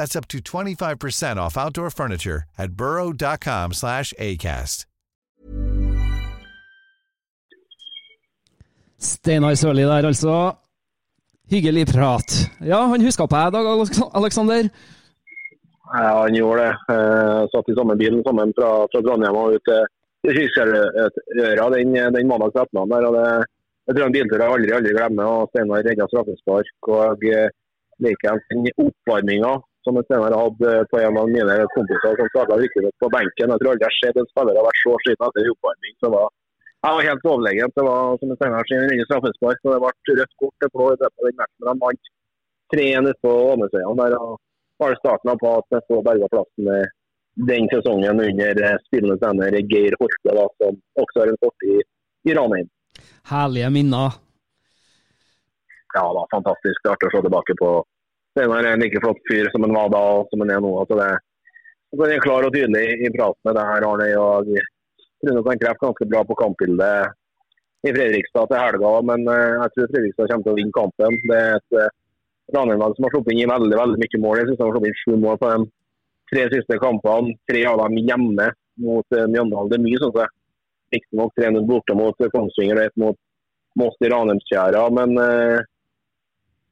That's 0.00 0.16
up 0.16 0.28
to 0.28 0.38
25% 0.38 1.36
off 1.36 1.58
outdoor 1.58 1.90
furniture 1.90 2.44
at 2.56 2.72
burrow.com 2.72 3.74
slash 3.74 4.14
ACAST. 4.18 4.86
Steinar 8.98 9.54
Sørli 9.54 9.82
der, 9.82 10.06
altså. 10.08 10.56
Hyggelig 11.50 11.86
prat. 11.92 12.38
Ja, 12.64 12.80
han 12.92 13.04
huska 13.04 13.26
på 13.26 13.36
deg, 13.36 13.52
Dag 13.52 13.68
Aleksander? 14.16 14.72
Ja, 15.92 16.22
han 16.22 16.34
gjorde 16.34 16.64
det. 16.64 16.74
Jeg 16.96 17.52
satt 17.52 17.68
i 17.68 17.76
samme 17.76 18.00
bilen 18.00 18.24
sammen 18.24 18.56
fra, 18.56 18.74
fra 18.88 19.04
Trondheim 19.04 19.36
og 19.36 19.56
ut 19.56 19.68
til 19.68 20.36
Kyrkjærøra 20.40 21.70
den, 21.76 21.96
den 22.16 22.28
mandags 22.28 22.56
ettermiddagen. 22.56 23.08
og 23.08 23.16
det 23.20 23.30
jeg 23.88 23.96
tror 23.96 24.06
en 24.06 24.14
biltur 24.16 24.42
jeg 24.44 24.54
aldri 24.54 24.76
aldri 24.78 24.96
glemmer. 24.96 25.24
og 25.28 25.48
Steinar 25.52 25.84
redda 25.84 26.08
straffespark. 26.08 26.88
og 26.88 27.32
Likeens 28.00 28.72
oppvarminga 28.80 29.58
som 29.84 29.96
Steinar 30.04 30.36
hadde 30.36 30.72
på 30.90 31.00
en 31.00 31.18
av 31.20 31.30
mine 31.30 31.56
kompiser 31.74 32.18
som 32.18 32.30
starta 32.32 32.58
riktignok 32.60 32.94
på 33.02 33.10
benken. 33.16 33.52
Jeg 33.52 33.62
tror 33.62 33.72
aldri 33.72 33.86
jeg 33.86 33.92
har 33.92 33.98
sett 34.00 34.20
en 34.20 34.30
spiller 34.32 34.60
har 34.60 34.68
vært 34.68 34.82
så 34.84 34.94
sliten 35.04 35.26
etter 35.28 35.50
oppvarming. 35.54 35.96
så 36.02 36.12
var 36.14 36.28
jeg 36.80 36.96
var 36.96 37.08
helt 37.08 37.26
overlegen. 37.28 37.72
Det 37.76 37.82
var 37.84 38.20
som 38.20 38.36
Steinar 38.36 38.68
sier, 38.68 38.92
ingen 38.94 39.08
straffespark. 39.08 39.58
Det 39.60 39.80
ble 39.84 40.14
rødt 40.20 40.38
kort 40.40 40.56
til 40.64 40.72
Blå 40.76 40.86
i 40.92 41.00
løpet 41.00 41.20
av 41.20 41.28
den 41.28 41.40
matchen. 41.40 41.66
De 41.66 41.74
vant 41.84 42.14
3-1 42.72 43.10
ute 43.10 43.20
på 43.26 43.34
Ånesøyene. 43.50 43.96
der, 44.00 44.16
var 44.80 44.94
det 44.94 45.00
starten 45.02 45.40
på 45.42 45.52
at 45.58 45.74
Nesto 45.74 46.00
berga 46.06 46.28
plassen 46.32 46.70
den 47.48 47.68
sesongen 47.72 48.20
under 48.20 48.78
spillende 48.86 49.18
trener 49.20 49.60
Geir 49.72 49.94
Horte, 50.00 50.32
da, 50.34 50.46
som 50.60 50.80
også 51.02 51.22
har 51.22 51.32
en 51.32 51.40
fortid 51.44 51.76
i, 51.76 51.84
i 52.30 52.34
Ranheim. 52.36 52.68
Herlige 53.30 53.70
minner. 53.70 54.16
Ja 55.94 56.04
da, 56.14 56.24
fantastisk. 56.34 56.88
Artig 56.90 57.10
å 57.10 57.14
se 57.14 57.22
tilbake 57.26 57.56
på. 57.60 57.70
Steinar 58.32 58.66
er 58.66 58.76
en 58.76 58.84
like 58.84 59.00
flott 59.02 59.22
fyr 59.28 59.48
som 59.52 59.64
han 59.66 59.74
var 59.74 59.90
da 59.94 60.02
og 60.18 60.28
som 60.30 60.44
han 60.44 60.52
er 60.54 60.60
nå. 60.64 60.72
Altså 60.82 60.98
det, 60.98 61.08
altså 61.92 62.06
er 62.08 62.24
klar 62.26 62.46
og 62.46 62.54
tydelig 62.54 62.84
i 63.06 63.10
praten 63.16 63.48
med 63.48 63.58
det 63.58 63.64
her, 63.70 63.86
Arne. 63.88 64.10
Jeg 64.10 64.66
tror 65.24 65.38
nok 65.38 65.50
han 65.50 65.62
treffer 65.62 65.86
ganske 65.86 66.10
bra 66.12 66.22
på 66.28 66.38
kampbildet 66.42 67.16
i 67.88 67.92
Fredrikstad 67.96 68.50
til 68.50 68.60
helga, 68.60 68.92
men 69.08 69.26
jeg 69.26 69.74
tror 69.74 69.90
Fredrikstad 69.94 70.30
kommer 70.30 70.46
til 70.46 70.54
å 70.54 70.58
vinne 70.60 70.76
kampen. 70.76 71.18
Det 71.28 71.40
er 71.40 71.58
et 71.58 72.54
Ranheim-lag 72.54 72.96
som 72.96 73.06
har 73.06 73.14
sluppet 73.14 73.34
inn 73.34 73.44
i 73.44 73.50
veldig 73.50 73.78
veldig 73.78 74.00
mye 74.02 74.22
mål. 74.24 74.40
Jeg 74.40 74.48
synes 74.48 74.60
de 74.60 74.66
har 74.66 74.74
sluppet 74.74 74.90
inn 74.90 75.00
sju 75.00 75.16
mål 75.24 75.40
på 75.40 75.50
de 75.52 75.70
tre 76.30 76.46
siste 76.54 76.78
kampene. 76.82 77.34
Tre 77.50 77.64
av 77.70 77.82
dem 77.82 77.98
hjemme 78.02 78.50
mot 78.84 79.18
Mjøndalen. 79.34 79.70
Det 79.70 79.78
er 79.78 79.84
mye, 79.86 80.00
syns 80.02 80.20
jeg. 80.22 80.34
Riktignok 80.94 81.36
3-0 81.38 81.66
borte 81.68 81.94
mot 81.94 82.24
Kongsvinger 82.34 82.80
og 82.80 82.88
ett 82.88 82.96
mot 82.98 83.18
Moss 83.78 83.94
i 84.02 84.08
Ranheimsfjæra, 84.10 84.80
men 84.90 85.14
uh, 85.14 85.60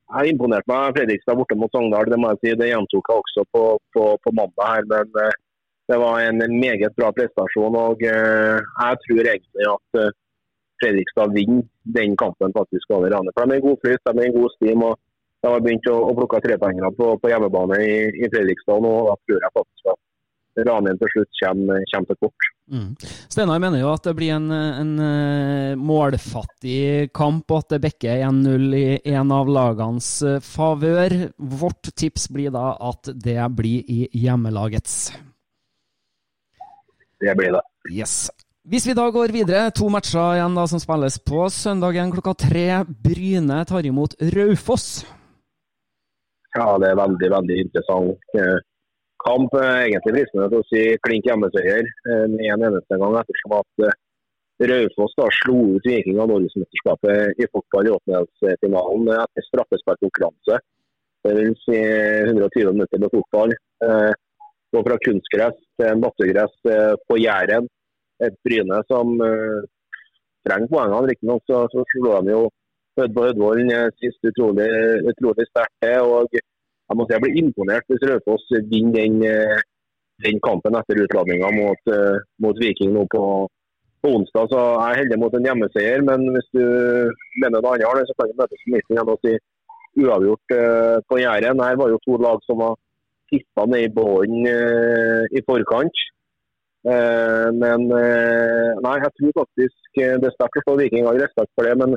jeg 0.08 0.32
imponerte 0.32 0.70
meg 0.70 0.96
Fredrikstad 0.96 1.36
borte 1.38 1.56
mot 1.58 1.74
Sogndal. 1.74 2.08
Det 2.12 2.18
må 2.20 2.32
jeg 2.32 2.40
si. 2.40 2.54
Det 2.60 2.70
gjentok 2.70 3.10
jeg 3.10 3.22
også 3.22 3.44
på, 3.54 3.64
på, 3.96 4.04
på 4.24 4.32
mandag 4.38 4.72
her. 4.72 4.88
men 4.92 5.20
uh, 5.20 5.36
det 5.88 5.98
var 6.02 6.20
en 6.20 6.40
meget 6.60 6.96
bra 7.00 7.10
prestasjon. 7.16 7.76
og 7.76 8.00
uh, 8.04 8.56
Jeg 8.84 9.02
tror 9.04 9.30
egentlig 9.34 9.68
at 9.74 10.00
Fredrikstad 10.80 11.34
vinner 11.34 11.64
den 11.98 12.16
kampen 12.16 12.54
faktisk 12.56 12.90
over 12.96 13.12
Rane. 13.12 13.34
For 13.34 13.44
De 13.44 13.56
er 13.56 13.62
i 13.62 13.68
god 13.68 13.78
flyt, 13.84 14.02
de 14.06 14.24
er 14.24 14.30
i 14.30 14.36
god 14.40 14.50
stim. 14.56 14.84
og 14.88 14.94
De 15.42 15.52
har 15.52 15.64
begynt 15.64 15.88
å, 15.92 15.96
å 16.10 16.16
plukke 16.18 16.42
trepoengere 16.44 16.92
på, 16.98 17.14
på 17.22 17.32
hjemmebane 17.32 17.80
i, 17.84 17.96
i 18.24 18.30
Fredrikstad. 18.32 18.84
og 18.92 19.10
Da 19.10 19.16
tror 19.24 19.42
jeg 19.44 19.56
faktisk 19.60 19.92
at 19.94 20.00
Ranheim 20.66 20.98
til 20.98 21.12
slutt 21.12 21.40
kommer, 21.42 21.84
kommer 21.92 22.08
til 22.08 22.18
kort. 22.24 22.48
Mm. 22.68 22.88
Steinar 23.30 23.62
mener 23.62 23.80
jo 23.80 23.92
at 23.92 24.04
det 24.04 24.14
blir 24.18 24.34
en, 24.34 24.50
en 24.52 24.90
målfattig 25.80 27.12
kamp, 27.16 27.46
og 27.50 27.62
at 27.62 27.76
det 27.76 27.80
bekker 27.86 28.24
1-0 28.26 28.76
i 28.76 28.84
en 29.14 29.32
av 29.34 29.48
lagenes 29.48 30.10
favør. 30.44 31.16
Vårt 31.38 31.92
tips 31.96 32.28
blir 32.34 32.52
da 32.54 32.72
at 32.90 33.12
det 33.14 33.40
blir 33.56 33.88
i 33.88 34.02
hjemmelagets. 34.12 34.98
Det 37.20 37.34
blir 37.38 37.56
det. 37.56 37.64
Yes. 37.90 38.28
Hvis 38.68 38.84
vi 38.86 38.92
da 38.92 39.06
går 39.10 39.32
videre, 39.32 39.70
to 39.72 39.88
matcher 39.88 40.36
igjen 40.36 40.56
da 40.58 40.66
som 40.68 40.80
spilles 40.82 41.16
på 41.24 41.46
søndagen 41.48 42.10
klokka 42.12 42.34
tre. 42.36 42.66
Bryne 42.84 43.62
tar 43.64 43.86
imot 43.88 44.18
Raufoss. 44.34 45.06
Ja, 46.52 46.74
det 46.80 46.90
er 46.90 46.98
veldig, 46.98 47.30
veldig 47.32 47.56
interessant 47.64 48.36
eh, 48.36 48.58
kamp. 49.24 49.54
Eh, 49.54 49.86
egentlig 49.88 50.14
fristende 50.16 50.48
til 50.52 50.62
å 50.62 50.68
si 50.68 50.82
klink 51.06 51.28
hjemmeseier 51.28 51.84
eh, 51.86 52.26
med 52.32 52.44
en 52.54 52.66
eneste 52.70 53.00
gang, 53.00 53.16
ettersom 53.20 53.56
at 53.58 53.86
eh, 53.86 53.96
Raufoss 54.68 55.14
slo 55.38 55.58
ut 55.76 55.86
Viking 55.86 56.18
av 56.18 56.30
Norgesmesterskapet 56.32 57.38
i 57.38 57.46
fotball 57.52 57.86
i 57.86 57.92
åttendedelsfinalen 57.94 59.12
etter 59.14 59.46
straffesparkkonkurranse. 59.46 60.58
Vil 61.28 61.52
si 61.62 61.76
120 61.78 62.72
minutter 62.72 63.02
med 63.02 63.12
fotball. 63.12 63.52
Gå 64.74 64.82
fra 64.82 64.96
kunstgress 65.04 65.60
til 65.78 65.86
en 65.86 66.02
eh, 66.02 66.94
på 67.06 67.20
Jæren 67.22 67.68
et 68.26 68.34
Bryne 68.42 68.80
som 68.90 69.14
trenger 70.42 70.70
poengene. 70.72 71.06
Riktignok 71.06 71.44
så, 71.46 71.62
så 71.70 71.86
slo 71.94 72.18
de 72.18 72.34
jo 72.34 72.48
Hødvollen 72.98 73.70
sist 74.02 74.26
utrolig, 74.26 74.66
utrolig 75.06 75.46
sterkt 75.52 75.86
og 76.02 76.34
jeg 76.88 76.98
må 76.98 77.04
si 77.06 77.14
jeg 77.14 77.24
blir 77.24 77.38
imponert 77.42 77.86
hvis 77.90 78.06
Raufoss 78.08 78.48
vinner 78.70 78.96
den, 78.96 79.20
eh, 79.28 79.60
den, 80.24 80.40
kampen 80.44 80.76
etter 80.78 81.02
utladninga 81.04 81.50
mot, 81.54 81.92
uh, 81.92 82.18
mot, 82.42 82.58
Viking 82.58 82.90
nå 82.94 83.04
på, 83.12 83.22
på, 84.02 84.14
onsdag. 84.18 84.48
Så 84.50 84.58
jeg 84.58 84.88
er 84.88 85.00
heldig 85.02 85.18
mot 85.22 85.36
en 85.36 85.46
hjemmeseier, 85.46 86.02
men 86.08 86.26
hvis 86.34 86.48
du 86.56 86.64
mener 87.44 87.62
noe 87.62 87.76
annet, 87.76 88.08
så 88.08 88.16
kan 88.18 88.32
vi 88.32 88.38
møtes 88.40 88.64
på 88.64 88.74
midten 88.74 88.96
igjen 88.96 89.12
og 89.14 89.22
si 89.22 89.36
uavgjort 90.02 90.56
uh, 90.58 90.96
på 91.06 91.20
Jæren. 91.22 91.62
Her 91.62 91.78
var 91.78 91.94
jo 91.94 92.02
to 92.02 92.18
lag 92.24 92.42
som 92.48 92.64
var 92.64 92.78
tippa 93.30 93.68
ned 93.68 93.86
i 93.86 93.92
bånn 93.92 94.48
i 94.48 95.44
forkant. 95.44 96.06
Eh, 96.86 97.48
men 97.58 97.90
eh, 97.90 98.70
nei, 98.84 98.94
jeg 99.02 99.10
tror 99.18 99.32
faktisk 99.40 99.98
eh, 100.00 100.14
det 100.22 100.28
er 100.28 100.34
sterkt 100.36 100.60
å 100.60 100.64
få 100.68 100.76
Viking 100.78 101.08
har 101.08 101.18
respekt 101.18 101.50
for 101.58 101.66
det. 101.66 101.74
Men 101.80 101.96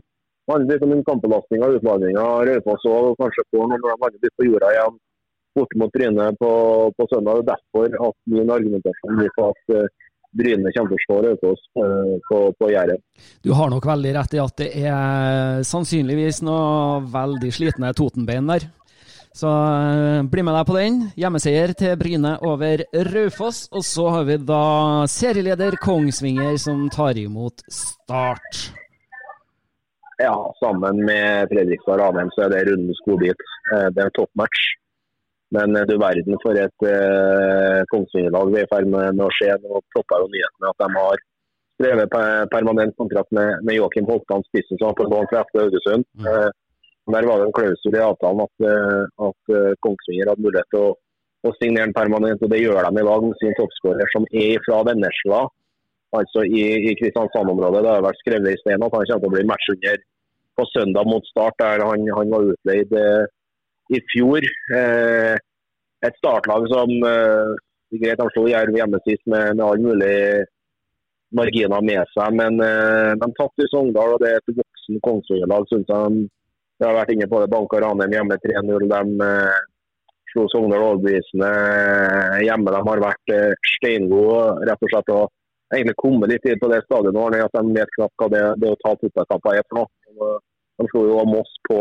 handler 0.50 0.74
litt 0.74 0.86
om 0.88 1.06
kampbelastninga 1.08 1.68
og 1.68 1.78
utfordringa 1.78 2.28
Raufoss 2.50 2.90
òg 2.90 3.14
kanskje 3.22 3.48
får 3.54 3.70
når 3.70 3.82
de 3.82 3.90
lander 3.92 4.20
litt 4.26 4.38
på 4.40 4.48
jorda 4.50 4.74
igjen 4.76 5.00
borte 5.56 5.80
mot 5.80 5.92
Bryne 5.92 6.30
på, 6.40 6.52
på 6.98 7.08
søndag. 7.12 7.44
Derfor 7.48 7.98
at 8.08 8.18
min 8.32 8.52
argumentasjon 8.56 9.18
blir 9.20 9.34
på 9.36 9.50
at 9.52 9.74
Bryne 10.32 10.72
kommer 10.72 10.94
til 10.94 11.00
å 11.00 11.06
slå 11.06 11.18
Raufoss 11.26 11.64
på, 12.30 12.38
på 12.56 12.70
Jæren. 12.72 13.02
Du 13.44 13.52
har 13.58 13.72
nok 13.72 13.88
veldig 13.88 14.14
rett 14.16 14.38
i 14.38 14.44
at 14.44 14.62
det 14.62 14.70
er 14.80 15.66
sannsynligvis 15.68 16.40
noe 16.48 17.02
veldig 17.12 17.52
slitne 17.52 17.92
Totenbein 17.98 18.48
der. 18.54 18.70
Så 19.36 19.48
bli 20.32 20.44
med 20.44 20.56
deg 20.58 20.68
på 20.68 20.76
den. 20.76 20.98
Hjemmeseier 21.20 21.72
til 21.80 21.96
Bryne 22.00 22.34
over 22.48 22.84
Raufoss. 23.12 23.64
Og 23.72 23.86
så 23.88 24.10
har 24.18 24.28
vi 24.28 24.40
da 24.44 24.64
serieleder 25.08 25.80
Kongsvinger 25.84 26.60
som 26.60 26.90
tar 26.92 27.20
imot 27.20 27.64
Start. 27.72 28.72
Ja, 30.22 30.36
sammen 30.62 31.02
med 31.08 31.50
Fredrikstad 31.52 32.00
Ranheim 32.02 32.30
så 32.36 32.46
er 32.46 32.54
det 32.54 32.66
rundens 32.70 33.02
godbit. 33.08 33.44
Uh, 33.72 33.88
det 33.90 34.04
er 34.04 34.10
en 34.10 34.18
toppmatch. 34.20 34.64
Men 35.56 35.76
uh, 35.76 35.84
du 35.90 35.98
verden 36.00 36.38
for 36.44 36.56
et 36.56 36.88
eh, 36.88 37.82
Kongsvinger-lag 37.92 38.54
vi 38.54 38.62
er 38.62 38.68
i 38.68 38.72
ferd 38.72 38.88
med, 38.94 39.20
å 39.20 39.34
se. 39.36 39.50
Nå 39.66 39.82
topper 39.96 40.24
jo 40.24 40.30
nyhetene 40.32 40.72
at 40.72 40.84
de 40.84 40.90
har 40.96 41.24
skrevet 41.82 42.14
permanent 42.54 42.96
kontrakt 43.02 43.34
med, 43.36 43.64
med 43.66 43.76
Joakim 43.76 44.08
Holtan, 44.08 44.46
spissen 44.48 44.78
som 44.78 44.92
har 44.92 45.00
på 45.00 45.10
lån 45.10 45.28
fra 45.32 45.42
FC 45.48 45.58
Haugesund. 45.64 46.06
Mm. 46.22 46.52
Der 47.10 47.28
var 47.28 47.40
det 47.40 47.48
en 47.48 47.56
klausul 47.58 47.96
i 47.98 48.04
avtalen 48.06 48.44
at, 48.46 48.66
eh, 48.72 49.02
at 49.28 49.54
eh, 49.56 49.74
Kongsvinger 49.86 50.30
hadde 50.30 50.46
mulighet 50.46 50.70
til 50.74 50.84
å, 50.86 50.92
å, 51.48 51.54
signere 51.58 51.90
en 51.90 51.98
permanent, 51.98 52.44
og 52.46 52.52
det 52.54 52.62
gjør 52.62 52.78
de 52.86 53.02
i 53.02 53.08
dag 53.10 53.26
med 53.26 53.40
sin 53.42 53.58
toppskårer, 53.58 54.12
som 54.14 54.28
er 54.44 54.62
fra 54.68 54.84
Vennesla, 54.88 55.42
altså 56.20 56.46
i, 56.46 56.64
i 56.92 56.94
Kristiansand-området. 57.00 57.82
Det 57.82 57.94
har 57.96 58.06
vært 58.06 58.22
skrevet 58.22 58.54
i 58.54 58.62
stein 58.62 58.78
at 58.78 58.86
han 58.86 58.94
kommer 58.94 59.10
til 59.10 59.32
å 59.32 59.34
bli 59.34 59.48
matchunner 59.50 60.04
på 60.62 60.70
søndag 60.70 61.10
mot 61.10 61.26
Start, 61.30 61.58
der 61.60 61.84
han, 61.90 62.08
han 62.18 62.34
var 62.34 62.50
utleid 62.54 62.94
eh, 63.02 63.26
i 63.98 64.02
fjor. 64.14 64.46
Eh, 64.78 65.36
et 66.06 66.18
startlag 66.22 66.68
som 66.72 66.92
eh, 67.10 67.54
greit 68.02 68.22
han 68.22 68.32
slo 68.34 68.48
Jerv 68.50 68.78
hjemme 68.78 69.02
sist 69.06 69.24
med, 69.26 69.56
med 69.58 69.66
alle 69.66 69.86
mulige 69.86 70.46
marginer 71.38 71.84
med 71.88 72.14
seg, 72.14 72.38
men 72.38 72.62
eh, 72.66 73.12
de 73.22 73.32
tapte 73.40 73.66
i 73.66 73.72
Sogndal, 73.72 74.16
og 74.16 74.24
det 74.24 74.32
er 74.32 74.40
et 74.42 74.56
voksen 74.62 75.04
Kongsvinger-lag, 75.08 75.68
jeg. 75.72 76.24
Vi 76.82 76.88
har 76.88 76.98
vært 76.98 77.12
inne 77.14 77.28
på 77.30 77.40
det. 77.42 77.52
Bank 77.54 77.76
og 77.78 77.84
Ranheim 77.84 78.16
hjemme 78.16 78.40
3-0. 78.42 78.88
De 78.90 79.28
eh, 79.28 79.60
slo 80.34 80.48
Sogndal 80.50 80.88
overbevisende 80.88 81.52
eh, 81.52 82.40
hjemme. 82.48 82.74
De 82.74 82.82
har 82.88 83.04
vært 83.04 83.34
eh, 83.36 83.70
steingode, 83.76 84.66
rett 84.70 84.88
og 84.88 84.94
slett. 84.94 85.14
og 85.14 85.30
egentlig 85.72 86.00
kommet 86.02 86.32
litt 86.32 86.48
inn 86.50 86.60
på 86.60 86.68
det 86.72 86.82
stadionet 86.84 87.46
at 87.46 87.54
de 87.56 87.76
vet 87.78 87.94
knapt 87.96 88.18
hva 88.20 88.28
det, 88.34 88.42
det 88.60 88.72
å 88.74 88.80
ta 88.82 88.96
fotballkamper 89.00 89.60
er 89.60 89.68
for 89.70 89.80
noe. 89.80 90.40
De 90.82 90.90
slo 90.92 91.06
jo 91.08 91.26
Moss 91.30 91.52
på, 91.70 91.80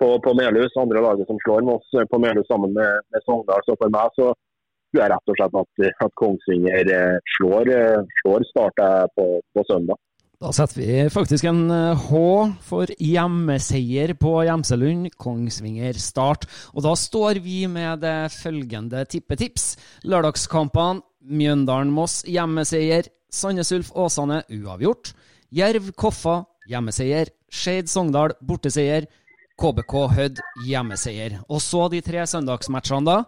på, 0.00 0.08
på 0.24 0.34
Melhus, 0.38 0.76
andre 0.80 1.02
laget 1.04 1.30
som 1.30 1.40
slår 1.44 1.64
Moss 1.66 2.00
på 2.12 2.20
Melhus 2.20 2.48
sammen 2.50 2.76
med, 2.76 3.06
med 3.10 3.24
Sogndal. 3.24 3.64
Så 3.64 3.78
for 3.80 3.92
meg 3.92 4.12
så 4.18 4.30
tror 4.32 5.02
jeg 5.02 5.12
rett 5.12 5.32
og 5.32 5.38
slett 5.40 5.60
at, 5.62 5.86
at 6.06 6.18
Kongsvinger 6.20 6.92
eh, 6.98 7.30
slår, 7.36 7.72
slår 8.20 8.44
Start 8.52 8.84
på, 9.16 9.30
på 9.56 9.64
søndag. 9.70 9.98
Da 10.36 10.50
setter 10.52 10.82
vi 10.82 10.96
faktisk 11.08 11.46
en 11.48 11.62
eh, 11.72 12.02
H 12.10 12.18
for 12.60 12.90
hjemmeseier 13.00 14.12
på 14.20 14.34
Gjemselund, 14.44 15.08
Kongsvinger 15.16 15.96
Start. 15.96 16.44
Og 16.76 16.84
da 16.84 16.92
står 16.92 17.40
vi 17.40 17.62
med 17.72 18.04
det 18.04 18.28
følgende 18.36 19.06
tippetips. 19.08 19.70
Lørdagskampene 20.04 21.00
Mjøndalen-Moss 21.26 22.26
hjemmeseier. 22.28 23.08
Sandnes 23.32 23.72
Ulf 23.72 23.88
Åsane 23.96 24.42
uavgjort. 24.52 25.14
Jerv 25.56 25.88
Koffa 25.96 26.42
hjemmeseier. 26.68 27.32
Skeid 27.52 27.90
Sogndal 27.90 28.36
borteseier. 28.40 29.08
KBK 29.56 29.94
Hødd 30.12 30.40
hjemmeseier. 30.66 31.38
Og 31.48 31.62
så 31.64 31.86
de 31.88 32.02
tre 32.04 32.26
søndagsmatchene, 32.28 33.06
da. 33.08 33.22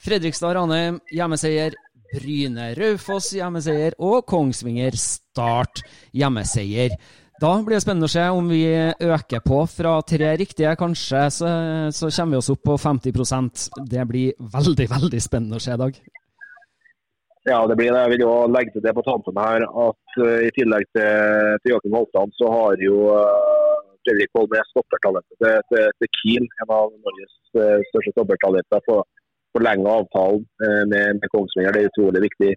Fredrikstad 0.00 0.56
Ranheim 0.56 1.00
hjemmeseier. 1.12 1.76
Bryne 2.14 2.70
Raufoss 2.78 3.32
hjemmeseier 3.34 3.96
og 3.98 4.22
Kongsvinger 4.30 4.94
Start 5.00 5.82
hjemmeseier. 6.14 6.94
Da 7.42 7.50
blir 7.66 7.74
det 7.74 7.82
spennende 7.82 8.06
å 8.06 8.12
se 8.12 8.24
om 8.30 8.46
vi 8.46 8.62
øker 9.02 9.42
på 9.42 9.64
fra 9.66 9.96
tre 10.06 10.36
riktige. 10.38 10.76
Kanskje 10.78 11.24
så, 11.34 11.48
så 11.90 12.10
kommer 12.14 12.36
vi 12.36 12.42
oss 12.42 12.52
opp 12.54 12.62
på 12.62 12.76
50% 12.78 13.64
Det 13.90 14.04
blir 14.06 14.36
veldig, 14.38 14.86
veldig 14.94 15.22
spennende 15.22 15.58
å 15.58 15.64
se 15.64 15.74
i 15.74 15.80
dag. 15.80 15.98
Ja, 17.44 17.66
det 17.68 17.76
blir 17.76 17.92
det. 17.92 18.02
Jeg 18.04 18.12
vil 18.14 18.22
jo 18.24 18.34
legge 18.48 18.72
til 18.72 18.84
det 18.84 18.94
på 18.96 19.04
tampen 19.04 19.36
her 19.36 19.66
at 19.68 20.14
uh, 20.24 20.38
i 20.46 20.52
tillegg 20.56 20.86
til, 20.96 21.58
til 21.60 21.74
Joakim 21.74 21.96
Holtan, 21.98 22.32
så 22.40 22.48
har 22.54 22.80
jo 22.80 23.02
uh, 23.12 23.82
Fredrik 24.00 24.32
Holme 24.36 24.62
stoppertalentet 24.70 25.36
til, 25.42 25.58
til, 25.72 25.90
til 26.00 26.10
Kiel, 26.16 26.46
en 26.64 26.72
av 26.78 26.88
Norges 26.94 27.34
uh, 27.58 27.84
største 27.90 28.14
stoppertalenter. 28.14 28.80
For 28.88 29.04
forlenge 29.54 29.92
avtalen 29.98 30.46
uh, 30.64 30.84
med, 30.88 31.20
med, 31.20 31.28
Kongsvinger. 31.34 31.76
Det 31.76 31.84
er 31.84 31.92
utrolig 31.92 32.24
viktig 32.24 32.54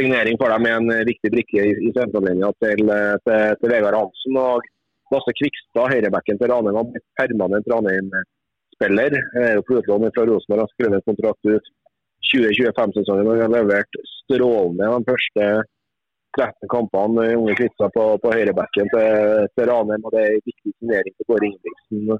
signering 0.00 0.40
for 0.40 0.50
dem 0.50 0.64
med 0.66 0.74
en 0.78 1.06
viktig 1.12 1.30
brikke 1.36 1.60
i, 1.60 1.76
i 1.86 1.92
sentrallinja 1.94 2.48
til, 2.64 2.80
til, 3.28 3.60
til, 3.60 3.70
Vegard 3.76 4.00
Hansen. 4.00 4.40
og 4.40 4.64
Lasse 5.12 5.36
Kvikstad, 5.36 5.92
høyrebacken 5.92 6.40
til 6.40 6.50
Ranheim, 6.50 6.96
permanent 7.20 7.68
Ranheim-spiller. 7.70 9.20
Er 9.44 9.58
jo 9.60 9.68
utlån 9.68 10.10
fra 10.16 10.24
Rosenborg 10.32 10.64
har 10.64 10.72
skrevet 10.72 11.06
kontrakt 11.12 11.52
ut 11.52 11.74
2025-sesongen 12.32 13.30
og 13.30 13.40
har 13.42 13.52
levert 13.52 13.98
strålende 14.24 14.90
de 14.94 15.08
første 15.10 15.48
13 16.34 16.70
kampene 16.72 17.14
med 17.14 17.36
unge 17.38 17.54
Kvitsa 17.58 17.88
på, 17.94 18.04
på 18.22 18.32
høyrebacken 18.34 18.90
til, 18.94 19.46
til 19.54 19.68
Ranheim. 19.70 20.02
og 20.06 20.14
Det 20.14 20.22
er 20.22 20.32
en 20.32 20.46
viktig 20.50 20.72
signering 20.72 21.14
til 21.14 21.28
Kåre 21.28 21.48
Ingebrigtsen 21.48 22.10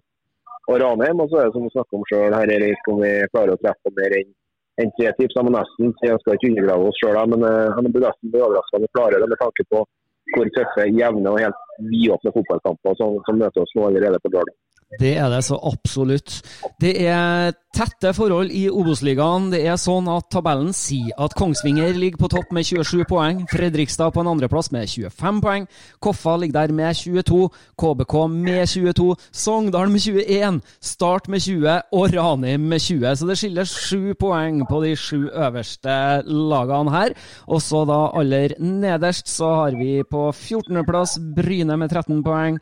og 0.70 0.76
Ranheim. 0.84 1.22
Og 1.24 1.30
så 1.30 1.40
er 1.40 1.48
det 1.48 1.56
som 1.56 1.66
vi 1.66 1.74
snakker 1.74 1.98
om 1.98 2.06
sjøl 2.10 2.36
her, 2.38 2.54
Erik, 2.56 2.90
om 2.92 3.02
vi 3.02 3.12
klarer 3.34 3.56
å 3.56 3.62
treffe 3.64 3.94
mer 3.98 4.16
enn 4.20 4.30
en 4.82 4.94
tre 4.98 5.10
tips. 5.18 5.36
Han 5.38 5.48
må 5.48 5.54
nesten 5.56 5.92
si 5.98 6.10
jeg 6.10 6.22
skal 6.22 6.38
ikke 6.38 6.50
undergrave 6.52 6.90
oss 6.90 7.00
sjøl, 7.02 7.20
men 7.32 7.46
uh, 7.46 7.74
han 7.74 7.90
blir 7.90 8.06
nesten 8.06 8.34
vi 8.34 8.94
klarer 8.98 9.22
det 9.22 9.30
med 9.30 9.42
tanke 9.42 9.66
på 9.70 9.82
hvor 10.34 10.48
tøffe, 10.56 10.86
jevne 10.88 11.30
og 11.30 11.42
helt 11.42 11.58
vidåpne 11.90 12.32
fotballkamper 12.34 12.96
som, 12.98 13.18
som 13.26 13.36
møter 13.38 13.62
oss 13.62 13.74
nå 13.76 13.90
allerede 13.90 14.18
på 14.22 14.32
lørdag. 14.32 14.54
Det 15.00 15.16
er 15.18 15.30
det 15.32 15.42
så 15.44 15.58
absolutt. 15.66 16.40
Det 16.80 16.94
er 17.02 17.54
tette 17.74 18.12
forhold 18.14 18.52
i 18.54 18.68
Obos-ligaen. 18.70 19.48
Det 19.50 19.64
er 19.66 19.78
sånn 19.80 20.06
at 20.12 20.28
tabellen 20.30 20.70
sier 20.76 21.14
at 21.20 21.34
Kongsvinger 21.34 21.96
ligger 21.98 22.20
på 22.20 22.30
topp 22.30 22.52
med 22.54 22.66
27 22.68 23.02
poeng. 23.10 23.42
Fredrikstad 23.50 24.14
på 24.14 24.22
en 24.22 24.30
andreplass 24.30 24.70
med 24.74 24.86
25 24.90 25.40
poeng. 25.42 25.66
Koffa 26.04 26.36
ligger 26.38 26.60
der 26.60 26.74
med 26.76 26.94
22. 27.00 27.48
KBK 27.80 28.16
med 28.30 28.62
22. 28.70 29.08
Sogndal 29.34 29.90
med 29.90 30.06
21. 30.06 30.62
Start 30.92 31.28
med 31.32 31.42
20 31.42 31.76
og 31.98 32.14
Ranheim 32.14 32.70
med 32.70 32.86
20. 32.86 33.10
Så 33.18 33.30
det 33.30 33.38
skiller 33.40 33.70
sju 33.70 34.14
poeng 34.20 34.62
på 34.70 34.82
de 34.86 34.94
sju 34.94 35.26
øverste 35.26 35.98
lagene 36.30 36.94
her. 36.94 37.18
Og 37.50 37.62
så 37.64 37.82
da 37.88 38.00
aller 38.14 38.54
nederst 38.62 39.30
så 39.32 39.50
har 39.64 39.78
vi 39.80 40.02
på 40.06 40.28
14.-plass 40.30 41.18
Bryne 41.34 41.78
med 41.80 41.90
13 41.90 42.22
poeng. 42.22 42.60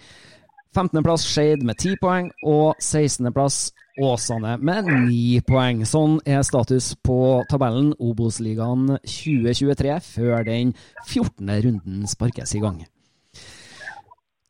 15.-plass 0.72 1.24
Skeid 1.28 1.64
med 1.66 1.78
10 1.78 1.98
poeng, 2.00 2.30
og 2.48 2.78
16.-plass 2.80 3.72
Åsane 4.00 4.56
med 4.64 4.88
9 4.88 5.42
poeng. 5.44 5.82
Sånn 5.88 6.16
er 6.24 6.40
status 6.46 6.94
på 7.04 7.42
tabellen 7.50 7.92
Obos-ligaen 8.00 8.96
2023 9.04 9.98
før 10.06 10.46
den 10.48 10.72
14. 11.04 11.52
runden 11.66 12.08
sparkes 12.08 12.56
i 12.56 12.62
gang. 12.64 12.80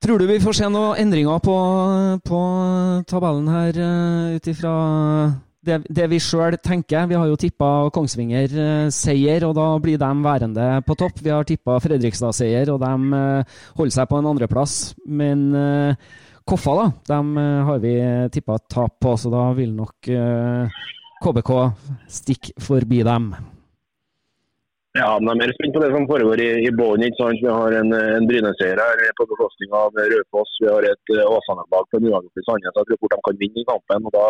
Tror 0.03 0.19
du 0.19 0.27
vi 0.27 0.41
får 0.43 0.57
se 0.59 0.69
noen 0.71 0.99
endringer 0.99 1.43
på, 1.43 1.57
på 2.27 2.39
tabellen 3.07 3.51
her, 3.51 3.77
uh, 3.79 4.35
ut 4.35 4.49
ifra 4.51 4.73
det, 5.67 5.79
det, 5.89 6.09
vi 6.11 6.19
sjøl 6.23 6.57
tenker? 6.63 7.07
Vi 7.11 7.19
har 7.19 7.29
jo 7.31 7.39
tippa 7.39 7.69
Kongsvinger 7.95 8.57
uh, 8.57 8.89
seier, 8.95 9.47
og 9.49 9.55
da 9.59 9.69
blir 9.83 10.01
de 10.01 10.11
værende 10.25 10.67
på 10.87 10.97
topp. 10.99 11.23
Vi 11.23 11.33
har 11.33 11.47
tippa 11.49 11.79
Fredrikstad 11.83 12.35
seier, 12.37 12.73
og 12.75 12.83
de 12.83 12.93
uh, 13.15 13.63
holder 13.79 13.97
seg 13.97 14.11
på 14.11 14.21
en 14.21 14.29
andreplass. 14.33 14.77
Men 15.07 15.49
Koffa, 16.43 16.75
da, 16.75 16.87
dem 17.15 17.37
har 17.39 17.79
vi 17.79 17.95
tippa 18.35 18.59
tap 18.67 18.97
på, 18.99 19.15
så 19.15 19.31
da 19.31 19.45
vil 19.55 19.71
nok 19.77 20.11
KBK 21.23 21.53
stikke 22.11 22.55
forbi 22.59 23.05
dem. 23.07 23.31
Ja, 24.99 25.13
men 25.17 25.31
jeg 25.31 25.33
er 25.33 25.41
mer 25.41 25.53
spent 25.57 25.77
på 25.77 25.81
det 25.81 25.93
som 25.95 26.09
foregår 26.11 26.41
i, 26.45 26.49
i 26.69 26.73
bånn. 26.77 27.05
Vi 27.07 27.49
har 27.49 27.77
en, 27.79 27.95
en 27.97 28.27
Bryne-seier 28.29 28.81
her 28.83 29.15
på 29.17 29.25
bekostning 29.31 29.71
av 29.79 29.95
Raufoss. 29.97 30.59
Vi 30.61 30.69
har 30.69 30.85
et 30.85 31.13
Åsane-lag 31.23 31.87
på 31.89 32.01
uavgjort 32.03 32.43
i 32.43 32.45
Sandnes. 32.45 32.67
Jeg 32.69 32.75
tror 32.91 33.01
fort 33.01 33.15
de 33.15 33.21
kan 33.29 33.39
vinne 33.41 33.63
i 33.63 33.69
kampen. 33.71 34.11
og 34.11 34.13
Da 34.19 34.27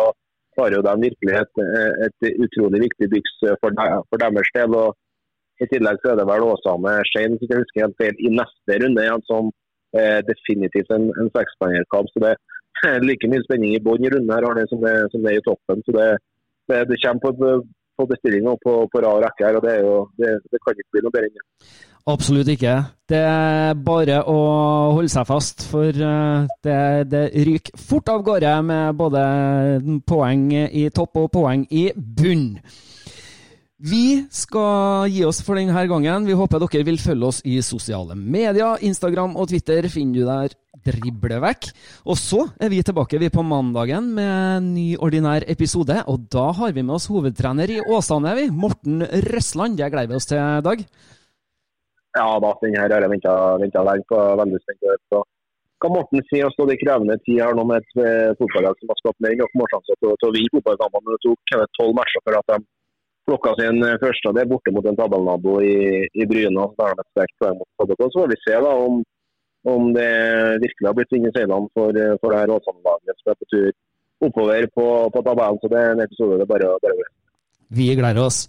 har 0.61 0.75
jo 0.75 0.81
de 0.85 0.93
virkelig 1.05 1.35
et, 1.39 1.61
et, 2.07 2.27
utrolig 2.45 2.83
viktig 2.85 3.09
byks 3.13 3.35
for, 3.61 3.77
for, 4.09 4.21
deres 4.21 4.53
del. 4.57 4.77
og 4.83 5.63
I 5.63 5.69
tillegg 5.71 6.01
så 6.01 6.13
er 6.13 6.19
det 6.19 6.29
vel 6.29 6.47
Åsane 6.47 6.95
Skein 7.09 7.37
hvis 7.37 7.51
jeg 7.51 7.61
husker 7.61 7.85
helt 7.85 7.99
feil, 8.01 8.17
i 8.17 8.33
neste 8.39 8.79
runde 8.83 9.05
igjen 9.05 9.25
som 9.29 9.51
eh, 9.99 10.19
definitivt 10.29 10.91
en, 10.95 11.09
en 11.21 11.31
sekspoengerkamp. 11.37 12.11
Så 12.13 12.25
det 12.25 12.33
er 12.89 13.07
like 13.07 13.29
mye 13.31 13.45
spenning 13.45 13.77
i 13.77 13.83
bånn 13.83 14.05
i 14.05 14.11
runden 14.13 14.33
her 14.33 14.67
som 14.71 14.83
det, 14.83 14.97
som 15.13 15.23
det 15.23 15.33
er 15.33 15.39
i 15.39 15.47
toppen. 15.47 15.85
så 15.87 15.97
det, 15.99 16.09
det, 16.71 16.83
det 16.91 17.01
kommer 17.05 17.39
på 17.39 17.55
på 17.97 18.05
bestilling 18.09 18.45
på, 18.65 18.73
på 18.91 19.01
rad 19.05 19.23
rekke 19.23 19.45
her, 19.47 19.57
og 19.57 19.65
det, 19.67 19.73
jo, 19.85 19.97
det, 20.17 20.31
det, 20.51 20.61
kan 20.63 20.77
ikke 20.77 20.95
bli 20.95 21.03
noe 21.05 21.13
bedre 21.13 21.29
enn 21.29 21.35
det. 21.37 21.43
Absolutt 22.03 22.49
ikke. 22.51 22.73
Det 23.07 23.19
er 23.23 23.77
bare 23.79 24.17
å 24.27 24.39
holde 24.97 25.11
seg 25.11 25.27
fast, 25.29 25.63
for 25.71 25.87
eh, 25.87 26.47
det, 26.65 26.79
det 27.07 27.21
ryker 27.47 27.79
fort 27.79 28.09
av 28.11 28.25
gårde 28.27 28.55
med 28.67 28.97
både 28.99 29.21
poeng 30.07 30.49
i 30.67 30.89
topp 30.91 31.21
og 31.21 31.29
poeng 31.37 31.63
i 31.71 31.85
bunn. 31.95 32.57
Vi 33.83 34.23
skal 34.31 35.11
gi 35.11 35.23
oss 35.27 35.41
for 35.43 35.59
denne 35.59 35.85
gangen. 35.87 36.27
Vi 36.27 36.35
håper 36.39 36.61
dere 36.63 36.85
vil 36.87 36.99
følge 37.03 37.29
oss 37.29 37.39
i 37.47 37.57
sosiale 37.63 38.15
medier. 38.15 38.83
Instagram 38.83 39.35
og 39.39 39.49
Twitter 39.51 39.87
finner 39.91 40.19
du 40.19 40.27
der 40.27 40.55
drible 40.83 41.39
vekk. 41.43 41.67
Og 42.07 42.19
så 42.19 42.45
er 42.59 42.71
vi 42.71 42.79
tilbake 42.83 43.19
vi 43.19 43.31
på 43.31 43.43
mandagen 43.43 44.11
med 44.15 44.31
en 44.59 44.69
ny 44.75 44.87
ordinær 44.95 45.43
episode. 45.51 45.99
Og 46.07 46.29
da 46.31 46.49
har 46.55 46.75
vi 46.75 46.83
med 46.83 46.95
oss 46.95 47.09
hovedtrener 47.11 47.75
i 47.75 47.81
Åsane, 47.83 48.35
vi. 48.39 48.47
Morten 48.51 49.03
Røsland. 49.03 49.75
Det 49.79 49.91
gleder 49.91 50.11
vi 50.11 50.19
oss 50.19 50.31
til, 50.31 50.63
Dag. 50.63 50.87
Ja 52.13 52.27
da, 52.39 52.51
den 52.61 52.75
her 52.77 52.91
har 52.93 53.05
jeg 53.05 53.11
venta 53.13 53.85
lenge 53.87 54.05
på. 54.09 54.19
Veldig 54.41 54.59
spent 54.61 55.07
på 55.13 55.23
hva 55.83 55.91
Morten 55.91 56.21
sier. 56.29 56.45
Og 56.47 56.53
stå 56.55 56.67
i 56.71 56.79
krevende 56.81 57.17
tid 57.25 57.41
her 57.43 57.57
nå 57.57 57.65
med 57.67 57.81
et 57.81 58.03
eh, 58.03 58.35
fotballag 58.39 58.77
som 58.79 58.93
har 58.93 59.01
skapt 59.01 59.23
mer 59.23 59.35
enn 59.35 59.41
nok 59.43 59.57
målsjanser 59.61 59.99
til, 59.99 60.13
å 60.13 60.33
vinne 60.35 60.53
fotballkampene. 60.55 61.17
Det 61.17 61.23
tok 61.25 61.73
tolv 61.79 61.97
matcher 61.97 62.23
for 62.23 62.39
at 62.39 62.53
de 62.53 62.59
plukka 63.27 63.55
sin 63.59 63.81
første. 64.03 64.35
Det 64.35 64.43
er 64.43 64.51
borte 64.51 64.75
mot 64.75 64.87
en 64.87 64.99
tabellnabo 64.99 65.57
i, 65.63 66.03
i 66.07 66.27
Bryne. 66.29 66.67
Så 66.75 66.87
har 66.87 66.95
de 66.99 67.25
et 67.25 67.35
poeng 67.41 67.57
mot 67.59 67.71
KBK. 67.81 68.05
Så 68.05 68.21
får 68.21 68.31
vi 68.31 68.39
se 68.43 68.61
da 68.67 68.75
om, 68.85 69.01
om 69.73 69.89
det 69.97 70.11
virkelig 70.63 70.89
har 70.89 70.97
blitt 70.99 71.15
vind 71.15 71.31
i 71.31 71.33
seilene 71.35 71.71
for, 71.75 71.99
for 72.21 72.29
det 72.29 72.43
her 72.43 72.55
Åsane-laget 72.57 73.19
som 73.19 73.33
er 73.33 73.41
på 73.41 73.51
tur 73.55 73.73
oppover 74.23 74.69
på, 74.77 74.87
på 75.11 75.25
tabellen. 75.27 75.59
Så 75.59 75.71
det 75.73 75.81
er 75.81 75.97
en 75.97 76.05
episode 76.05 76.39
det 76.39 76.49
bare 76.51 76.71
å 76.71 76.79
gjøre. 76.83 77.11
Vi 77.73 77.89
gleder 77.97 78.21
oss. 78.27 78.45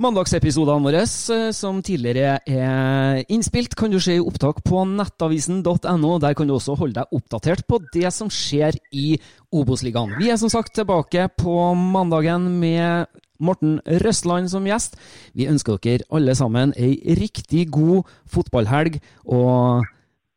Mandagsepisodene 0.00 0.80
våre, 0.86 1.02
eh, 1.04 1.50
som 1.52 1.82
tidligere 1.84 2.38
er 2.48 3.24
innspilt, 3.28 3.74
kan 3.76 3.90
du 3.92 4.00
se 4.00 4.16
i 4.16 4.22
opptak 4.24 4.62
på 4.64 4.86
nettavisen.no. 4.88 6.18
Der 6.18 6.34
kan 6.34 6.48
du 6.48 6.54
også 6.54 6.78
holde 6.78 7.02
deg 7.02 7.12
oppdatert 7.12 7.66
på 7.68 7.78
det 7.92 8.08
som 8.10 8.30
skjer 8.32 8.78
i 8.90 9.18
Obos-ligaen. 9.52 10.16
Vi 10.16 10.30
er 10.32 10.40
som 10.40 10.48
sagt 10.48 10.72
tilbake 10.74 11.28
på 11.36 11.74
mandagen 11.76 12.48
med 12.58 13.06
Morten 13.38 13.80
Røstland 13.84 14.48
som 14.48 14.64
gjest. 14.64 14.96
Vi 15.34 15.50
ønsker 15.50 15.76
dere 15.82 16.08
alle 16.10 16.34
sammen 16.34 16.72
ei 16.72 16.96
riktig 17.18 17.68
god 17.70 18.08
fotballhelg, 18.24 19.00
og 19.28 19.84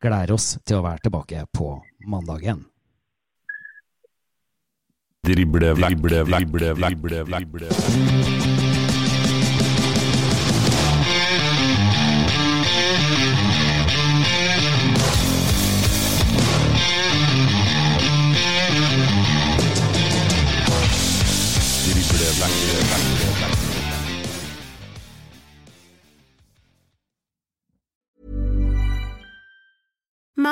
gleder 0.02 0.36
oss 0.36 0.58
til 0.66 0.82
å 0.82 0.84
være 0.84 1.06
tilbake 1.06 1.46
på 1.54 1.78
mandagen. 2.06 2.66
Drible, 5.26 5.74
drible, 5.74 5.98
drible, 5.98 6.94
drible, 7.00 7.50
drible. 7.50 8.65